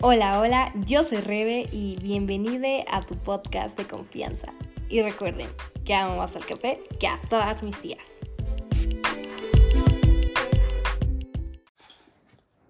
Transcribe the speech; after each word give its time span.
Hola, 0.00 0.40
hola, 0.40 0.72
yo 0.86 1.02
soy 1.02 1.18
Rebe 1.18 1.68
y 1.72 1.96
bienvenida 1.96 2.84
a 2.88 3.04
tu 3.04 3.16
podcast 3.16 3.76
de 3.76 3.84
confianza. 3.84 4.54
Y 4.88 5.02
recuerden 5.02 5.48
que 5.84 5.92
amo 5.92 6.18
más 6.18 6.36
al 6.36 6.46
café 6.46 6.84
que 7.00 7.08
a 7.08 7.20
todas 7.28 7.64
mis 7.64 7.76
tías. 7.80 8.06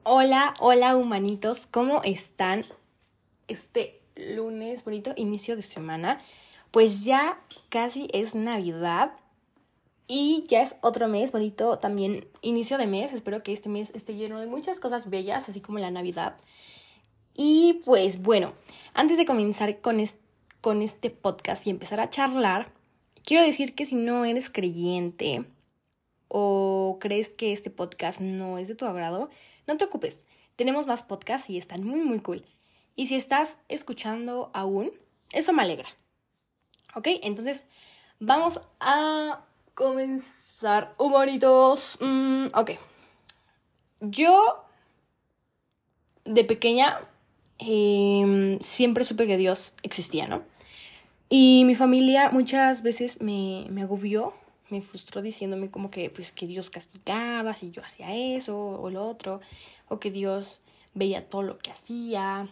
Hola, 0.04 0.54
hola 0.58 0.96
humanitos, 0.96 1.66
¿cómo 1.66 2.02
están? 2.02 2.64
Este 3.46 4.00
lunes, 4.16 4.82
bonito 4.82 5.12
inicio 5.14 5.54
de 5.54 5.60
semana. 5.60 6.22
Pues 6.70 7.04
ya 7.04 7.38
casi 7.68 8.08
es 8.14 8.34
Navidad 8.34 9.12
y 10.06 10.46
ya 10.48 10.62
es 10.62 10.76
otro 10.80 11.08
mes, 11.08 11.30
bonito 11.30 11.78
también 11.78 12.26
inicio 12.40 12.78
de 12.78 12.86
mes. 12.86 13.12
Espero 13.12 13.42
que 13.42 13.52
este 13.52 13.68
mes 13.68 13.90
esté 13.94 14.14
lleno 14.14 14.40
de 14.40 14.46
muchas 14.46 14.80
cosas 14.80 15.10
bellas, 15.10 15.46
así 15.50 15.60
como 15.60 15.78
la 15.78 15.90
Navidad. 15.90 16.38
Y 17.40 17.80
pues 17.84 18.20
bueno, 18.20 18.52
antes 18.94 19.16
de 19.16 19.24
comenzar 19.24 19.80
con, 19.80 20.02
con 20.60 20.82
este 20.82 21.08
podcast 21.08 21.64
y 21.68 21.70
empezar 21.70 22.00
a 22.00 22.10
charlar, 22.10 22.72
quiero 23.22 23.44
decir 23.44 23.76
que 23.76 23.84
si 23.84 23.94
no 23.94 24.24
eres 24.24 24.50
creyente 24.50 25.44
o 26.26 26.98
crees 27.00 27.32
que 27.32 27.52
este 27.52 27.70
podcast 27.70 28.20
no 28.20 28.58
es 28.58 28.66
de 28.66 28.74
tu 28.74 28.86
agrado, 28.86 29.30
no 29.68 29.76
te 29.76 29.84
ocupes. 29.84 30.24
Tenemos 30.56 30.88
más 30.88 31.04
podcasts 31.04 31.48
y 31.48 31.56
están 31.56 31.84
muy, 31.84 32.00
muy 32.00 32.18
cool. 32.18 32.44
Y 32.96 33.06
si 33.06 33.14
estás 33.14 33.60
escuchando 33.68 34.50
aún, 34.52 34.90
eso 35.30 35.52
me 35.52 35.62
alegra. 35.62 35.88
¿Ok? 36.96 37.06
Entonces, 37.22 37.64
vamos 38.18 38.60
a 38.80 39.44
comenzar. 39.74 40.92
Humanitos. 40.98 41.98
Mm, 42.00 42.46
ok. 42.52 42.72
Yo, 44.00 44.64
de 46.24 46.42
pequeña, 46.42 47.08
Em, 47.58 48.58
siempre 48.60 49.04
supe 49.04 49.26
que 49.26 49.36
Dios 49.36 49.74
existía, 49.82 50.26
¿no? 50.28 50.42
Y 51.28 51.64
mi 51.64 51.74
familia 51.74 52.30
muchas 52.30 52.82
veces 52.82 53.20
me, 53.20 53.66
me 53.70 53.82
agobió, 53.82 54.32
me 54.70 54.80
frustró 54.82 55.22
diciéndome 55.22 55.70
como 55.70 55.90
que, 55.90 56.10
pues, 56.10 56.32
que 56.32 56.46
Dios 56.46 56.70
castigaba 56.70 57.54
si 57.54 57.70
yo 57.70 57.82
hacía 57.82 58.14
eso 58.14 58.56
o 58.58 58.90
lo 58.90 59.06
otro, 59.06 59.40
o 59.88 59.98
que 59.98 60.10
Dios 60.10 60.60
veía 60.94 61.28
todo 61.28 61.42
lo 61.42 61.58
que 61.58 61.70
hacía 61.70 62.48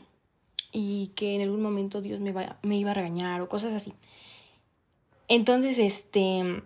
y 0.72 1.08
que 1.14 1.36
en 1.36 1.42
algún 1.42 1.62
momento 1.62 2.02
Dios 2.02 2.20
me, 2.20 2.34
me 2.62 2.77
iba 2.77 2.90
a 2.90 2.94
regañar 2.94 3.40
o 3.40 3.48
cosas 3.48 3.74
así. 3.74 3.94
Entonces, 5.28 5.78
este, 5.78 6.62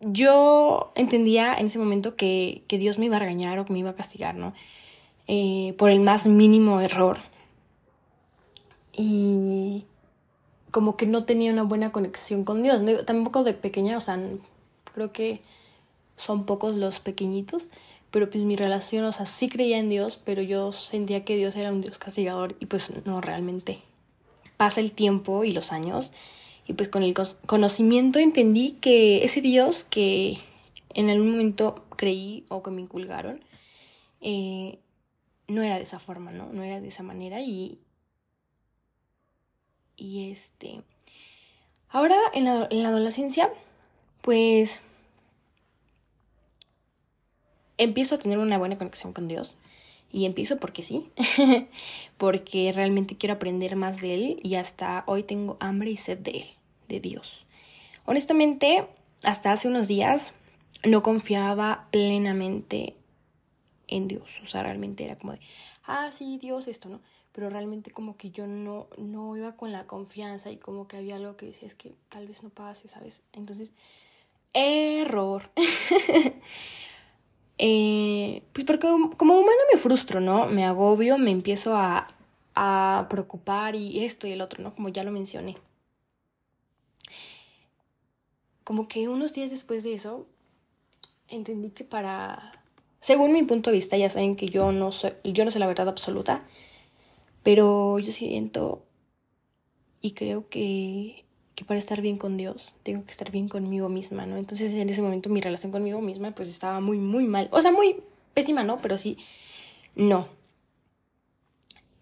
yo 0.00 0.92
entendía 0.94 1.54
en 1.54 1.66
ese 1.66 1.78
momento 1.78 2.16
que, 2.16 2.62
que 2.68 2.78
Dios 2.78 2.98
me 2.98 3.06
iba 3.06 3.16
a 3.16 3.20
regañar 3.20 3.58
o 3.58 3.64
que 3.64 3.72
me 3.72 3.78
iba 3.80 3.90
a 3.90 3.96
castigar, 3.96 4.34
¿no? 4.34 4.54
Eh, 5.28 5.74
por 5.76 5.90
el 5.90 6.00
más 6.00 6.26
mínimo 6.26 6.80
error. 6.80 7.18
Y 8.92 9.84
como 10.70 10.96
que 10.96 11.06
no 11.06 11.24
tenía 11.24 11.52
una 11.52 11.62
buena 11.62 11.92
conexión 11.92 12.44
con 12.44 12.62
Dios. 12.62 12.82
Tampoco 13.04 13.44
de 13.44 13.52
pequeña, 13.52 13.96
o 13.98 14.00
sea, 14.00 14.18
creo 14.94 15.12
que 15.12 15.42
son 16.16 16.44
pocos 16.46 16.74
los 16.74 16.98
pequeñitos, 16.98 17.68
pero 18.10 18.30
pues 18.30 18.44
mi 18.44 18.56
relación, 18.56 19.04
o 19.04 19.12
sea, 19.12 19.26
sí 19.26 19.48
creía 19.48 19.78
en 19.78 19.90
Dios, 19.90 20.20
pero 20.24 20.42
yo 20.42 20.72
sentía 20.72 21.24
que 21.24 21.36
Dios 21.36 21.54
era 21.56 21.72
un 21.72 21.82
Dios 21.82 21.98
castigador 21.98 22.56
y 22.58 22.66
pues 22.66 22.92
no 23.04 23.20
realmente. 23.20 23.80
Pasa 24.56 24.80
el 24.80 24.92
tiempo 24.92 25.44
y 25.44 25.52
los 25.52 25.72
años 25.72 26.10
y 26.66 26.72
pues 26.72 26.88
con 26.88 27.02
el 27.02 27.14
conocimiento 27.46 28.18
entendí 28.18 28.72
que 28.72 29.24
ese 29.24 29.40
Dios 29.40 29.84
que 29.84 30.38
en 30.94 31.10
algún 31.10 31.32
momento 31.32 31.84
creí 31.96 32.44
o 32.48 32.62
que 32.62 32.70
me 32.70 32.80
inculgaron, 32.80 33.40
eh, 34.20 34.78
no 35.48 35.62
era 35.62 35.76
de 35.76 35.82
esa 35.82 35.98
forma, 35.98 36.30
¿no? 36.30 36.52
No 36.52 36.62
era 36.62 36.80
de 36.80 36.88
esa 36.88 37.02
manera 37.02 37.40
y... 37.40 37.80
Y 39.96 40.30
este... 40.30 40.82
Ahora 41.90 42.16
en 42.34 42.44
la, 42.44 42.88
adolescencia, 42.88 43.50
pues... 44.20 44.80
Empiezo 47.78 48.16
a 48.16 48.18
tener 48.18 48.38
una 48.38 48.58
buena 48.58 48.76
conexión 48.76 49.12
con 49.12 49.26
Dios. 49.26 49.56
Y 50.10 50.24
empiezo 50.24 50.58
porque 50.58 50.82
sí, 50.82 51.10
porque 52.16 52.72
realmente 52.74 53.16
quiero 53.16 53.34
aprender 53.34 53.76
más 53.76 54.00
de 54.00 54.14
Él 54.14 54.40
y 54.42 54.54
hasta 54.54 55.04
hoy 55.06 55.22
tengo 55.22 55.58
hambre 55.60 55.90
y 55.90 55.98
sed 55.98 56.16
de 56.18 56.30
Él, 56.30 56.48
de 56.88 57.00
Dios. 57.00 57.46
Honestamente, 58.06 58.86
hasta 59.22 59.52
hace 59.52 59.68
unos 59.68 59.86
días 59.86 60.32
no 60.82 61.02
confiaba 61.02 61.88
plenamente 61.90 62.97
en 63.88 64.08
Dios. 64.08 64.40
O 64.44 64.46
sea, 64.46 64.62
realmente 64.62 65.04
era 65.04 65.16
como 65.16 65.32
de, 65.32 65.40
ah, 65.84 66.10
sí, 66.12 66.38
Dios, 66.38 66.68
esto, 66.68 66.88
¿no? 66.88 67.00
Pero 67.32 67.50
realmente 67.50 67.90
como 67.90 68.16
que 68.16 68.30
yo 68.30 68.46
no, 68.46 68.88
no 68.98 69.36
iba 69.36 69.56
con 69.56 69.72
la 69.72 69.86
confianza 69.86 70.50
y 70.50 70.56
como 70.56 70.86
que 70.86 70.96
había 70.96 71.16
algo 71.16 71.36
que 71.36 71.46
decía, 71.46 71.66
es 71.66 71.74
que 71.74 71.94
tal 72.08 72.26
vez 72.26 72.42
no 72.42 72.50
pase, 72.50 72.88
¿sabes? 72.88 73.22
Entonces, 73.32 73.72
error. 74.52 75.50
eh, 77.58 78.42
pues 78.52 78.64
porque 78.66 78.88
como 79.16 79.34
humano 79.34 79.58
me 79.72 79.78
frustro, 79.78 80.20
¿no? 80.20 80.46
Me 80.46 80.64
agobio, 80.64 81.18
me 81.18 81.30
empiezo 81.30 81.76
a, 81.76 82.08
a 82.54 83.06
preocupar 83.08 83.74
y 83.74 84.04
esto 84.04 84.26
y 84.26 84.32
el 84.32 84.40
otro, 84.40 84.62
¿no? 84.62 84.74
Como 84.74 84.88
ya 84.88 85.04
lo 85.04 85.12
mencioné. 85.12 85.56
Como 88.64 88.88
que 88.88 89.08
unos 89.08 89.32
días 89.32 89.50
después 89.50 89.82
de 89.82 89.94
eso, 89.94 90.26
entendí 91.28 91.70
que 91.70 91.84
para 91.84 92.57
según 93.00 93.32
mi 93.32 93.42
punto 93.44 93.70
de 93.70 93.76
vista, 93.76 93.96
ya 93.96 94.10
saben 94.10 94.36
que 94.36 94.48
yo 94.48 94.72
no, 94.72 94.92
soy, 94.92 95.12
yo 95.24 95.44
no 95.44 95.50
sé 95.50 95.58
la 95.58 95.66
verdad 95.66 95.88
absoluta, 95.88 96.44
pero 97.42 97.98
yo 97.98 98.12
siento 98.12 98.84
y 100.00 100.12
creo 100.12 100.48
que, 100.48 101.24
que 101.54 101.64
para 101.64 101.78
estar 101.78 102.00
bien 102.00 102.18
con 102.18 102.36
Dios 102.36 102.76
tengo 102.82 103.04
que 103.04 103.10
estar 103.10 103.30
bien 103.30 103.48
conmigo 103.48 103.88
misma, 103.88 104.26
¿no? 104.26 104.36
Entonces 104.36 104.72
en 104.72 104.88
ese 104.88 105.02
momento 105.02 105.28
mi 105.28 105.40
relación 105.40 105.72
conmigo 105.72 106.00
misma 106.00 106.32
pues 106.32 106.48
estaba 106.48 106.80
muy, 106.80 106.98
muy 106.98 107.24
mal. 107.24 107.48
O 107.52 107.60
sea, 107.60 107.72
muy 107.72 107.96
pésima, 108.34 108.62
¿no? 108.62 108.78
Pero 108.78 108.98
sí, 108.98 109.18
no. 109.96 110.28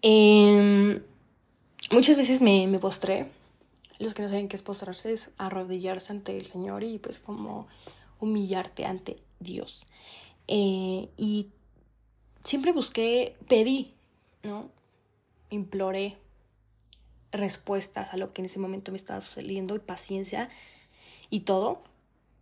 Em, 0.01 1.01
muchas 1.91 2.17
veces 2.17 2.41
me, 2.41 2.67
me 2.67 2.79
postré. 2.79 3.27
Los 3.99 4.13
que 4.13 4.21
no 4.21 4.27
saben 4.27 4.47
qué 4.47 4.55
es 4.55 4.61
postrarse 4.61 5.11
es 5.11 5.31
arrodillarse 5.37 6.13
ante 6.13 6.35
el 6.35 6.45
Señor 6.45 6.83
y 6.83 6.99
pues 6.99 7.17
como 7.17 7.67
humillarte 8.19 8.85
ante 8.85 9.17
Dios. 9.39 9.87
Eh, 10.47 11.09
y 11.17 11.47
siempre 12.43 12.71
busqué, 12.71 13.35
pedí, 13.47 13.93
¿no? 14.43 14.69
Imploré 15.49 16.17
respuestas 17.31 18.13
a 18.13 18.17
lo 18.17 18.27
que 18.27 18.41
en 18.41 18.45
ese 18.45 18.59
momento 18.59 18.91
me 18.91 18.97
estaba 18.97 19.21
sucediendo 19.21 19.75
y 19.75 19.79
paciencia 19.79 20.49
y 21.29 21.41
todo. 21.41 21.81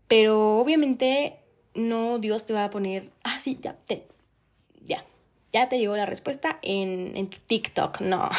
Pero 0.07 0.59
obviamente 0.59 1.39
no 1.73 2.19
Dios 2.19 2.45
te 2.45 2.53
va 2.53 2.65
a 2.65 2.69
poner, 2.69 3.11
ah, 3.23 3.39
sí, 3.39 3.57
ya, 3.61 3.73
te, 3.73 4.05
ya, 4.83 5.05
ya 5.51 5.67
te 5.69 5.79
llegó 5.79 5.95
la 5.97 6.05
respuesta 6.05 6.59
en, 6.61 7.17
en 7.17 7.27
tu 7.27 7.39
TikTok, 7.39 8.01
no. 8.01 8.29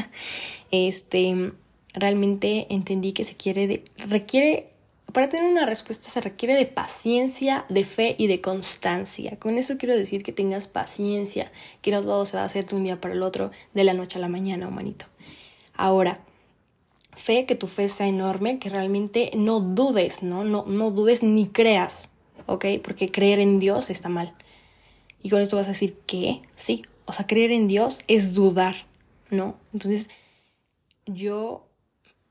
este, 0.70 1.52
realmente 1.94 2.66
entendí 2.70 3.12
que 3.12 3.24
se 3.24 3.36
quiere, 3.36 3.66
de, 3.66 3.84
requiere 3.96 4.70
para 5.12 5.28
tener 5.28 5.50
una 5.50 5.64
respuesta 5.64 6.10
se 6.10 6.20
requiere 6.20 6.54
de 6.54 6.66
paciencia, 6.66 7.64
de 7.68 7.84
fe 7.84 8.14
y 8.18 8.26
de 8.26 8.40
constancia. 8.40 9.38
Con 9.38 9.56
eso 9.56 9.78
quiero 9.78 9.96
decir 9.96 10.22
que 10.22 10.32
tengas 10.32 10.68
paciencia, 10.68 11.50
que 11.80 11.90
no 11.90 12.02
todo 12.02 12.26
se 12.26 12.36
va 12.36 12.42
a 12.42 12.46
hacer 12.46 12.66
de 12.66 12.76
un 12.76 12.84
día 12.84 13.00
para 13.00 13.14
el 13.14 13.22
otro, 13.22 13.50
de 13.72 13.84
la 13.84 13.94
noche 13.94 14.18
a 14.18 14.20
la 14.20 14.28
mañana, 14.28 14.68
humanito. 14.68 15.06
Ahora, 15.74 16.20
fe, 17.12 17.44
que 17.44 17.54
tu 17.54 17.66
fe 17.66 17.88
sea 17.88 18.06
enorme, 18.06 18.58
que 18.58 18.68
realmente 18.68 19.30
no 19.34 19.60
dudes, 19.60 20.22
¿no? 20.22 20.44
No, 20.44 20.64
no 20.66 20.90
dudes 20.90 21.22
ni 21.22 21.46
creas, 21.46 22.08
¿ok? 22.46 22.66
Porque 22.82 23.10
creer 23.10 23.40
en 23.40 23.58
Dios 23.58 23.90
está 23.90 24.08
mal. 24.08 24.34
Y 25.22 25.30
con 25.30 25.40
esto 25.40 25.56
vas 25.56 25.66
a 25.66 25.70
decir, 25.70 25.96
¿qué? 26.06 26.42
Sí, 26.54 26.84
o 27.06 27.12
sea, 27.12 27.26
creer 27.26 27.52
en 27.52 27.66
Dios 27.66 28.00
es 28.08 28.34
dudar, 28.34 28.74
¿no? 29.30 29.56
Entonces, 29.72 30.10
yo 31.06 31.67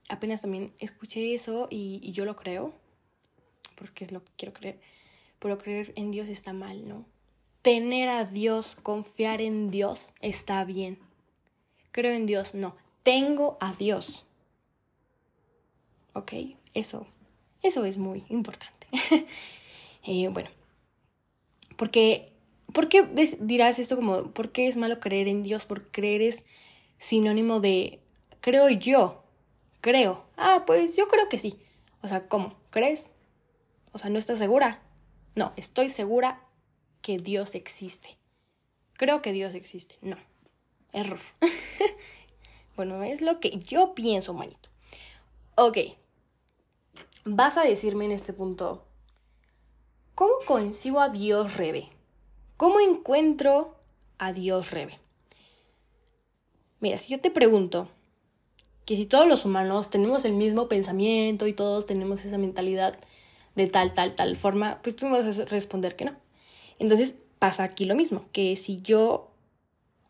apenas 0.10 0.42
también 0.42 0.74
escuché 0.80 1.34
eso 1.34 1.68
y, 1.70 2.12
yo 2.12 2.26
lo 2.26 2.36
creo, 2.36 2.74
porque 3.76 4.04
es 4.04 4.12
lo 4.12 4.24
que 4.24 4.32
quiero 4.38 4.54
creer, 4.54 4.80
pero 5.40 5.58
creer 5.58 5.94
en 5.96 6.12
Dios 6.12 6.30
está 6.30 6.54
mal, 6.54 6.88
¿no? 6.88 7.06
Tener 7.62 8.10
a 8.10 8.24
Dios, 8.24 8.78
confiar 8.82 9.42
en 9.42 9.72
Dios 9.72 10.14
está 10.22 10.64
bien. 10.64 11.00
Creo 11.92 12.14
en 12.14 12.26
Dios, 12.26 12.54
no. 12.54 12.76
Tengo 13.04 13.58
a 13.60 13.74
Dios. 13.74 14.26
¿Ok? 16.14 16.34
Eso, 16.74 17.08
eso 17.62 17.86
es 17.86 17.98
muy 17.98 18.24
importante. 18.30 18.88
Eh, 20.10 20.30
bueno, 20.30 20.50
porque, 21.76 22.32
¿por 22.72 22.88
qué 22.88 23.04
dirás 23.42 23.78
esto 23.78 23.98
como, 23.98 24.32
¿por 24.32 24.54
qué 24.54 24.70
es 24.70 24.78
malo 24.78 25.02
creer 25.02 25.28
en 25.28 25.44
Dios? 25.44 25.66
Porque 25.66 25.90
creer 25.92 26.22
es 26.22 26.46
sinónimo 26.98 27.60
de, 27.60 28.00
creo 28.40 28.70
yo, 28.70 29.27
Creo. 29.88 30.26
Ah, 30.36 30.66
pues 30.68 30.98
yo 30.98 31.08
creo 31.08 31.30
que 31.30 31.38
sí. 31.38 31.58
O 32.02 32.10
sea, 32.10 32.28
¿cómo? 32.28 32.54
¿Crees? 32.72 33.14
O 33.94 33.98
sea, 33.98 34.10
¿no 34.10 34.20
estás 34.20 34.38
segura? 34.38 34.82
No, 35.34 35.54
estoy 35.56 35.88
segura 35.88 36.44
que 37.02 37.16
Dios 37.16 37.56
existe. 37.56 38.18
creo 38.98 39.22
que 39.22 39.32
Dios 39.32 39.56
existe. 39.56 39.98
No, 40.02 40.18
error. 40.92 41.22
bueno, 42.76 43.02
es 43.02 43.22
lo 43.22 43.40
que 43.40 43.60
yo 43.60 43.96
pienso, 43.96 44.34
manito. 44.34 44.68
Ok, 45.56 45.78
vas 47.24 47.56
a 47.56 47.64
decirme 47.64 48.04
en 48.04 48.12
este 48.12 48.34
punto, 48.34 48.84
¿cómo 50.16 50.34
coincido 50.46 51.00
a 51.00 51.08
Dios, 51.08 51.56
Rebe? 51.56 51.88
¿Cómo 52.58 52.82
encuentro 52.82 53.74
a 54.18 54.34
Dios, 54.34 54.72
Rebe? 54.72 55.00
Mira, 56.82 56.98
si 56.98 57.14
yo 57.14 57.22
te 57.22 57.32
pregunto 57.32 57.88
que 58.88 58.96
si 58.96 59.06
todos 59.06 59.28
los 59.28 59.44
humanos 59.44 59.90
tenemos 59.90 60.24
el 60.24 60.32
mismo 60.32 60.70
pensamiento 60.70 61.46
y 61.46 61.52
todos 61.52 61.86
tenemos 61.86 62.24
esa 62.24 62.38
mentalidad 62.38 62.98
de 63.54 63.68
tal, 63.68 63.94
tal, 63.94 64.16
tal 64.16 64.38
forma, 64.38 64.80
pues 64.82 64.96
tú 64.96 65.08
me 65.08 65.12
vas 65.22 65.40
a 65.40 65.44
responder 65.44 65.98
que 65.98 66.06
no. 66.06 66.16
Entonces 66.80 67.14
pasa 67.38 67.64
aquí 67.64 67.84
lo 67.84 67.96
mismo, 67.96 68.24
que 68.32 68.56
si 68.56 68.80
yo 68.82 69.30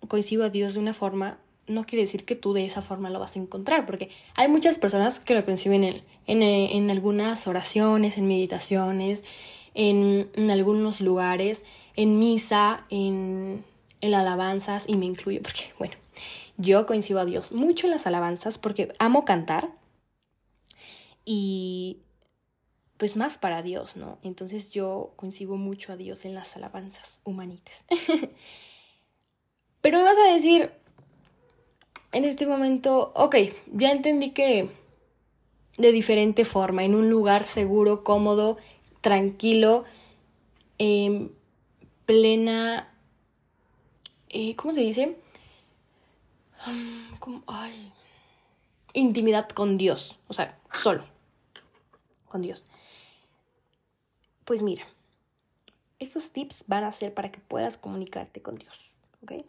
coincido 0.07 0.44
a 0.45 0.51
Dios 0.51 0.75
de 0.75 0.79
una 0.79 0.94
forma, 0.94 1.39
no 1.65 1.85
quiere 1.85 2.03
decir 2.03 2.24
que 2.24 2.35
tú 2.35 2.53
de 2.53 2.65
esa 2.65 2.83
forma 2.83 3.09
lo 3.09 3.19
vas 3.19 3.35
a 3.35 3.39
encontrar, 3.39 3.88
porque 3.88 4.12
hay 4.35 4.47
muchas 4.47 4.77
personas 4.77 5.19
que 5.19 5.33
lo 5.33 5.44
conciben 5.44 5.83
en, 5.83 6.03
en, 6.27 6.44
en 6.44 6.91
algunas 6.91 7.47
oraciones, 7.47 8.19
en 8.19 8.27
meditaciones, 8.27 9.25
en, 9.74 10.29
en, 10.35 10.51
algunos 10.51 11.01
lugares, 11.01 11.65
en 11.95 12.19
misa, 12.19 12.85
en, 12.91 13.65
en 14.01 14.13
alabanzas, 14.13 14.85
y 14.88 14.97
me 14.97 15.07
incluyo 15.07 15.41
porque, 15.41 15.74
bueno, 15.79 15.95
yo 16.57 16.86
coincido 16.86 17.19
a 17.19 17.25
Dios 17.25 17.51
mucho 17.51 17.88
en 17.88 17.92
las 17.92 18.07
alabanzas 18.07 18.57
porque 18.57 18.94
amo 19.00 19.25
cantar 19.25 19.71
y 21.24 22.01
pues 22.98 23.15
más 23.15 23.38
para 23.38 23.62
Dios, 23.62 23.95
¿no? 23.95 24.18
Entonces 24.24 24.71
yo 24.71 25.13
coincido 25.15 25.56
mucho 25.56 25.94
a 25.94 25.98
Dios 25.98 26.25
en 26.25 26.33
las 26.33 26.57
alabanzas 26.57 27.19
humanitas. 27.24 27.86
Pero 29.81 30.00
me 30.00 30.04
vas 30.04 30.18
a 30.18 30.33
decir, 30.33 30.71
en 32.12 32.25
este 32.25 32.48
momento, 32.48 33.12
ok, 33.15 33.36
ya 33.71 33.92
entendí 33.92 34.31
que 34.31 34.68
de 35.77 35.92
diferente 35.92 36.44
forma, 36.44 36.83
en 36.83 36.95
un 36.95 37.10
lugar 37.10 37.44
seguro, 37.44 38.03
cómodo, 38.03 38.57
tranquilo, 39.01 39.83
en 40.80 41.31
plena, 42.06 42.92
eh, 44.30 44.56
¿cómo 44.56 44.74
se 44.74 44.81
dice? 44.81 45.18
Intimidad 48.94 49.50
con 49.50 49.77
Dios, 49.77 50.19
o 50.27 50.33
sea, 50.33 50.59
solo, 50.74 51.06
con 52.27 52.42
Dios. 52.42 52.65
Pues 54.45 54.62
mira, 54.62 54.86
estos 56.00 56.31
tips 56.31 56.65
van 56.68 56.83
a 56.83 56.92
ser 56.92 57.13
para 57.13 57.31
que 57.31 57.39
puedas 57.39 57.77
comunicarte 57.77 58.42
con 58.42 58.56
Dios, 58.56 58.92
¿ok? 59.24 59.45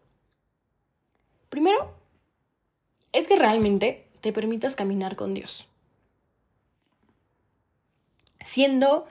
Primero, 1.49 1.95
es 3.13 3.27
que 3.27 3.37
realmente 3.37 4.09
te 4.21 4.33
permitas 4.33 4.77
caminar 4.77 5.17
con 5.17 5.35
Dios. 5.35 5.69
Siendo 8.41 9.07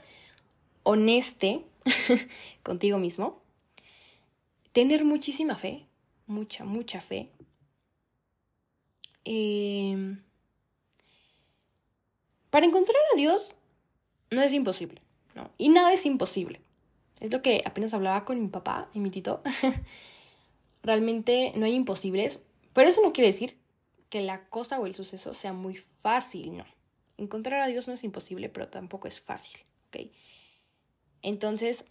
honeste 0.84 1.66
contigo 2.64 2.98
mismo, 2.98 3.42
tener 4.72 5.04
muchísima 5.06 5.58
fe, 5.58 5.86
mucha, 6.28 6.64
mucha 6.64 7.02
fe. 7.02 7.32
Em, 9.30 10.24
para 12.50 12.66
encontrar 12.66 12.96
a 13.14 13.18
Dios 13.18 13.56
no 14.32 14.42
es 14.42 14.54
imposible. 14.54 15.02
Y 15.58 15.68
nada 15.68 15.92
es 15.92 16.06
imposible. 16.06 16.62
Es 17.20 17.34
lo 17.34 17.42
que 17.42 17.62
apenas 17.66 17.94
hablaba 17.94 18.24
con 18.24 18.42
mi 18.42 18.48
papá 18.48 18.90
y 18.94 19.00
mi 19.00 19.12
tito. 19.12 19.42
Realmente 20.84 21.52
no 21.58 21.66
hay 21.66 21.74
imposibles, 21.74 22.40
pero 22.72 22.88
eso 22.88 23.02
no 23.02 23.12
quiere 23.12 23.28
decir 23.28 23.58
que 24.10 24.22
la 24.22 24.46
cosa 24.48 24.80
o 24.80 24.86
el 24.86 24.96
suceso 24.96 25.34
sea 25.34 25.52
muy 25.52 25.76
fácil, 25.76 26.58
no. 26.58 26.66
Encontrar 27.18 27.60
a 27.60 27.68
Dios 27.68 27.86
no 27.88 27.96
es 27.96 28.06
imposible, 28.06 28.48
pero 28.48 28.70
tampoco 28.70 29.10
es 29.10 29.20
fácil, 29.20 29.60
¿ok? 29.90 30.10
Entonces, 31.22 31.84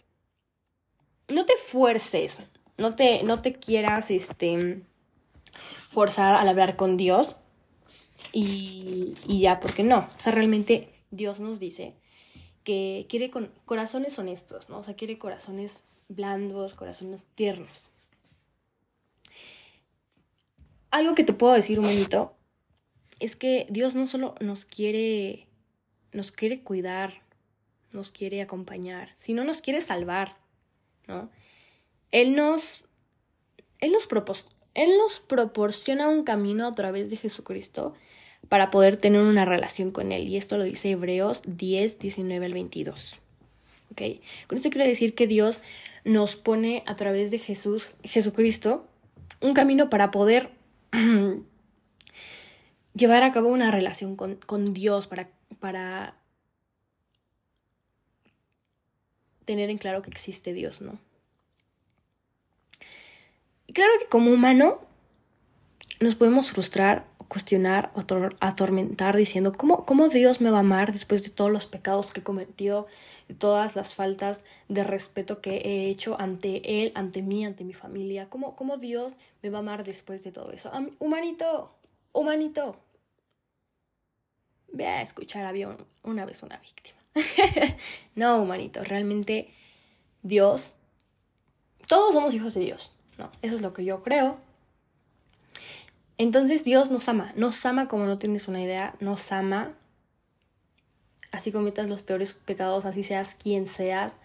no 1.27 1.45
te 1.45 1.55
fuerces, 1.57 2.39
no 2.77 2.95
te, 2.95 3.21
no 3.21 3.43
te 3.43 3.53
quieras, 3.53 4.09
este, 4.09 4.81
forzar 5.97 6.35
al 6.35 6.47
hablar 6.47 6.75
con 6.75 6.95
Dios 6.95 7.37
y, 8.31 9.15
y 9.27 9.39
ya, 9.39 9.59
porque 9.59 9.81
no. 9.81 10.07
O 10.15 10.19
sea, 10.19 10.31
realmente 10.31 10.93
Dios 11.09 11.39
nos 11.39 11.57
dice 11.57 11.95
que 12.63 13.07
quiere 13.09 13.31
con 13.31 13.51
corazones 13.65 14.19
honestos, 14.19 14.69
¿no? 14.69 14.77
O 14.77 14.83
sea, 14.83 14.95
quiere 14.95 15.17
corazones 15.17 15.81
blandos, 16.07 16.75
corazones 16.75 17.25
tiernos. 17.33 17.89
Algo 20.91 21.15
que 21.15 21.23
te 21.23 21.33
puedo 21.33 21.53
decir, 21.55 21.79
humanito, 21.79 22.35
es 23.19 23.35
que 23.35 23.65
Dios 23.67 23.95
no 23.95 24.05
solo 24.05 24.35
nos 24.39 24.65
quiere, 24.65 25.47
nos 26.11 26.31
quiere 26.31 26.61
cuidar, 26.61 27.23
nos 27.91 28.11
quiere 28.11 28.43
acompañar, 28.43 29.13
sino 29.15 29.43
nos 29.43 29.61
quiere 29.61 29.81
salvar, 29.81 30.37
¿no? 31.07 31.31
Él 32.11 32.35
nos, 32.35 32.85
él 33.79 33.91
nos, 33.91 34.05
él 34.77 34.91
nos 34.99 35.19
proporciona 35.19 36.07
un 36.07 36.23
camino 36.23 36.67
a 36.67 36.71
través 36.71 37.09
de 37.09 37.15
Jesucristo 37.17 37.95
para 38.47 38.69
poder 38.69 38.95
tener 38.95 39.21
una 39.21 39.43
relación 39.43 39.89
con 39.89 40.11
Él. 40.11 40.27
Y 40.27 40.37
esto 40.37 40.55
lo 40.55 40.65
dice 40.65 40.91
Hebreos 40.91 41.41
10, 41.47 41.97
19 41.97 42.45
al 42.45 42.53
22. 42.53 43.19
¿Ok? 43.91 44.01
Con 44.45 44.57
esto 44.57 44.69
quiero 44.69 44.87
decir 44.87 45.15
que 45.15 45.25
Dios 45.25 45.61
nos 46.05 46.35
pone 46.35 46.83
a 46.85 46.93
través 46.93 47.31
de 47.31 47.39
Jesús, 47.39 47.95
Jesucristo, 48.03 48.87
un 49.41 49.55
camino 49.55 49.89
para 49.89 50.11
poder 50.11 50.51
llevar 52.93 53.23
a 53.23 53.31
cabo 53.31 53.47
una 53.49 53.71
relación 53.71 54.15
con, 54.15 54.35
con 54.35 54.75
Dios, 54.75 55.07
para, 55.07 55.31
para 55.59 56.19
tener 59.43 59.71
en 59.71 59.79
claro 59.79 60.03
que 60.03 60.11
existe 60.11 60.53
Dios, 60.53 60.81
¿no? 60.81 60.99
Claro 63.77 63.91
que 63.99 64.07
como 64.07 64.31
humano 64.31 64.81
nos 65.99 66.15
podemos 66.15 66.49
frustrar 66.49 67.05
cuestionar 67.27 67.91
atormentar 68.39 69.15
diciendo, 69.15 69.53
¿cómo, 69.53 69.85
¿cómo 69.85 70.09
Dios 70.09 70.41
me 70.41 70.49
va 70.49 70.57
a 70.57 70.61
amar 70.61 70.91
después 70.91 71.21
de 71.21 71.29
todos 71.29 71.51
los 71.51 71.67
pecados 71.67 72.11
que 72.11 72.21
he 72.21 72.23
cometido, 72.23 72.87
de 73.27 73.35
todas 73.35 73.75
las 73.75 73.93
faltas 73.93 74.43
de 74.67 74.83
respeto 74.83 75.41
que 75.41 75.57
he 75.57 75.91
hecho 75.91 76.19
ante 76.19 76.81
Él, 76.81 76.91
ante 76.95 77.21
mí, 77.21 77.45
ante 77.45 77.63
mi 77.65 77.75
familia? 77.75 78.31
¿Cómo, 78.31 78.55
cómo 78.55 78.77
Dios 78.77 79.15
me 79.43 79.51
va 79.51 79.59
a 79.59 79.61
amar 79.61 79.83
después 79.83 80.23
de 80.23 80.31
todo 80.31 80.51
eso? 80.51 80.71
Humanito, 80.97 81.71
humanito. 82.13 82.77
Ve 84.73 84.87
a 84.87 85.03
escuchar, 85.03 85.45
había 85.45 85.77
una 86.01 86.25
vez 86.25 86.41
una 86.41 86.57
víctima. 86.57 86.97
no, 88.15 88.41
humanito, 88.41 88.83
realmente 88.83 89.53
Dios, 90.23 90.73
todos 91.87 92.15
somos 92.15 92.33
hijos 92.33 92.55
de 92.55 92.61
Dios, 92.61 92.96
¿no? 93.17 93.31
Eso 93.41 93.55
es 93.55 93.61
lo 93.61 93.73
que 93.73 93.83
yo 93.83 94.03
creo, 94.03 94.39
entonces 96.17 96.63
Dios 96.63 96.89
nos 96.89 97.07
ama, 97.09 97.31
nos 97.35 97.63
ama 97.65 97.87
como 97.87 98.05
no 98.05 98.17
tienes 98.17 98.47
una 98.47 98.61
idea, 98.61 98.95
nos 98.99 99.31
ama. 99.31 99.73
Así 101.31 101.51
cometas 101.51 101.89
los 101.89 102.01
peores 102.01 102.33
pecados, 102.33 102.85
así 102.85 103.03
seas 103.03 103.35
quien 103.35 103.67
seas, 103.67 104.19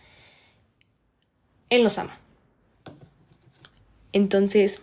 Él 1.69 1.83
nos 1.83 1.99
ama. 1.99 2.19
Entonces, 4.13 4.81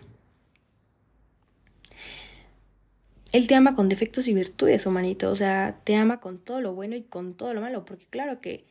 Él 3.32 3.48
te 3.48 3.54
ama 3.54 3.74
con 3.74 3.88
defectos 3.88 4.28
y 4.28 4.34
virtudes, 4.34 4.86
humanito. 4.86 5.30
O 5.30 5.34
sea, 5.34 5.80
te 5.82 5.96
ama 5.96 6.20
con 6.20 6.38
todo 6.38 6.60
lo 6.60 6.74
bueno 6.74 6.94
y 6.94 7.02
con 7.02 7.34
todo 7.34 7.54
lo 7.54 7.60
malo. 7.60 7.84
Porque 7.84 8.06
claro 8.06 8.40
que 8.40 8.66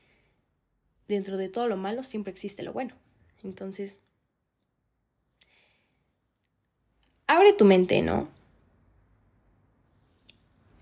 dentro 1.09 1.35
de 1.37 1.49
todo 1.49 1.67
lo 1.67 1.75
malo 1.75 2.03
siempre 2.03 2.31
existe 2.31 2.63
lo 2.63 2.71
bueno. 2.71 2.95
Entonces, 3.43 3.97
abre 7.29 7.53
tu 7.53 7.63
mente, 7.63 8.01
¿no? 8.01 8.27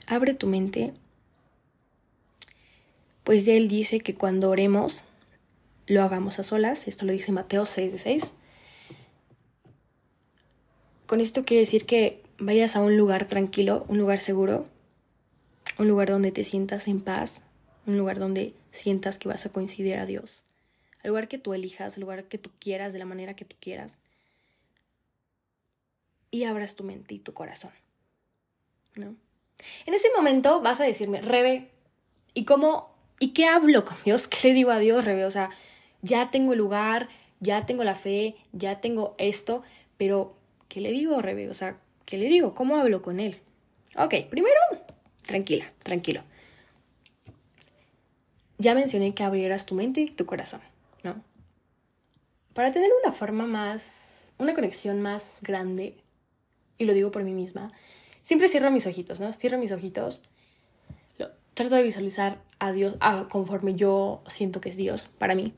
Abre 0.07 0.33
tu 0.33 0.47
mente. 0.47 0.93
Pues 3.25 3.45
él 3.49 3.67
dice 3.67 3.99
que 3.99 4.15
cuando 4.15 4.49
oremos, 4.49 5.03
lo 5.87 6.01
hagamos 6.03 6.39
a 6.39 6.43
solas. 6.43 6.87
Esto 6.87 7.05
lo 7.05 7.11
dice 7.11 7.33
Mateo 7.33 7.65
6 7.65 7.91
de 7.91 7.97
6. 7.97 8.33
Con 11.05 11.19
esto 11.19 11.43
quiere 11.43 11.61
decir 11.61 11.85
que 11.85 12.23
vayas 12.37 12.77
a 12.77 12.81
un 12.81 12.95
lugar 12.95 13.25
tranquilo, 13.25 13.85
un 13.89 13.97
lugar 13.97 14.21
seguro, 14.21 14.67
un 15.77 15.89
lugar 15.89 16.07
donde 16.07 16.31
te 16.31 16.45
sientas 16.45 16.87
en 16.87 17.01
paz, 17.01 17.41
un 17.85 17.97
lugar 17.97 18.19
donde 18.19 18.53
sientas 18.71 19.19
que 19.19 19.27
vas 19.27 19.45
a 19.45 19.49
coincidir 19.49 19.97
a 19.97 20.05
Dios. 20.05 20.43
Al 21.03 21.09
lugar 21.09 21.27
que 21.27 21.39
tú 21.39 21.53
elijas, 21.53 21.95
al 21.95 22.01
lugar 22.01 22.23
que 22.25 22.37
tú 22.37 22.51
quieras, 22.57 22.93
de 22.93 22.99
la 22.99 23.05
manera 23.05 23.35
que 23.35 23.43
tú 23.43 23.57
quieras 23.59 23.99
y 26.31 26.43
abras 26.43 26.75
tu 26.75 26.83
mente 26.83 27.13
y 27.13 27.19
tu 27.19 27.33
corazón. 27.33 27.71
¿No? 28.95 29.15
En 29.85 29.93
ese 29.93 30.09
momento 30.15 30.61
vas 30.61 30.81
a 30.81 30.83
decirme, 30.83 31.21
Rebe, 31.21 31.69
¿y 32.33 32.45
cómo? 32.45 32.95
¿Y 33.19 33.29
qué 33.29 33.45
hablo 33.45 33.85
con 33.85 33.97
Dios? 34.05 34.27
¿Qué 34.27 34.49
le 34.49 34.53
digo 34.53 34.71
a 34.71 34.79
Dios, 34.79 35.05
Rebe? 35.05 35.25
O 35.25 35.31
sea, 35.31 35.49
ya 36.01 36.29
tengo 36.31 36.53
el 36.53 36.59
lugar, 36.59 37.09
ya 37.39 37.65
tengo 37.65 37.83
la 37.83 37.95
fe, 37.95 38.35
ya 38.51 38.79
tengo 38.81 39.15
esto, 39.17 39.63
pero 39.97 40.35
¿qué 40.69 40.81
le 40.81 40.91
digo, 40.91 41.21
Rebe? 41.21 41.49
O 41.49 41.53
sea, 41.53 41.77
¿qué 42.05 42.17
le 42.17 42.27
digo? 42.27 42.53
¿Cómo 42.53 42.77
hablo 42.77 43.01
con 43.01 43.19
él? 43.19 43.39
Ok, 43.95 44.13
primero, 44.29 44.59
tranquila, 45.23 45.71
tranquilo. 45.83 46.23
Ya 48.59 48.73
mencioné 48.73 49.13
que 49.13 49.23
abrieras 49.23 49.65
tu 49.65 49.75
mente 49.75 50.01
y 50.01 50.09
tu 50.09 50.25
corazón, 50.25 50.61
¿no? 51.03 51.21
Para 52.53 52.71
tener 52.71 52.89
una 53.03 53.11
forma 53.11 53.45
más, 53.45 54.31
una 54.39 54.55
conexión 54.55 55.01
más 55.01 55.41
grande, 55.43 55.95
y 56.77 56.85
lo 56.85 56.93
digo 56.93 57.11
por 57.11 57.23
mí 57.23 57.33
misma, 57.33 57.71
siempre 58.21 58.47
cierro 58.49 58.71
mis 58.71 58.85
ojitos, 58.85 59.19
¿no? 59.19 59.31
Cierro 59.33 59.57
mis 59.57 59.71
ojitos, 59.71 60.21
trato 61.57 61.75
de 61.75 61.83
visualizar 61.83 62.37
a 62.59 62.71
Dios 62.71 62.95
conforme 63.29 63.73
yo 63.73 64.21
siento 64.27 64.61
que 64.61 64.69
es 64.69 64.77
Dios 64.77 65.09
para 65.17 65.35
mí. 65.35 65.53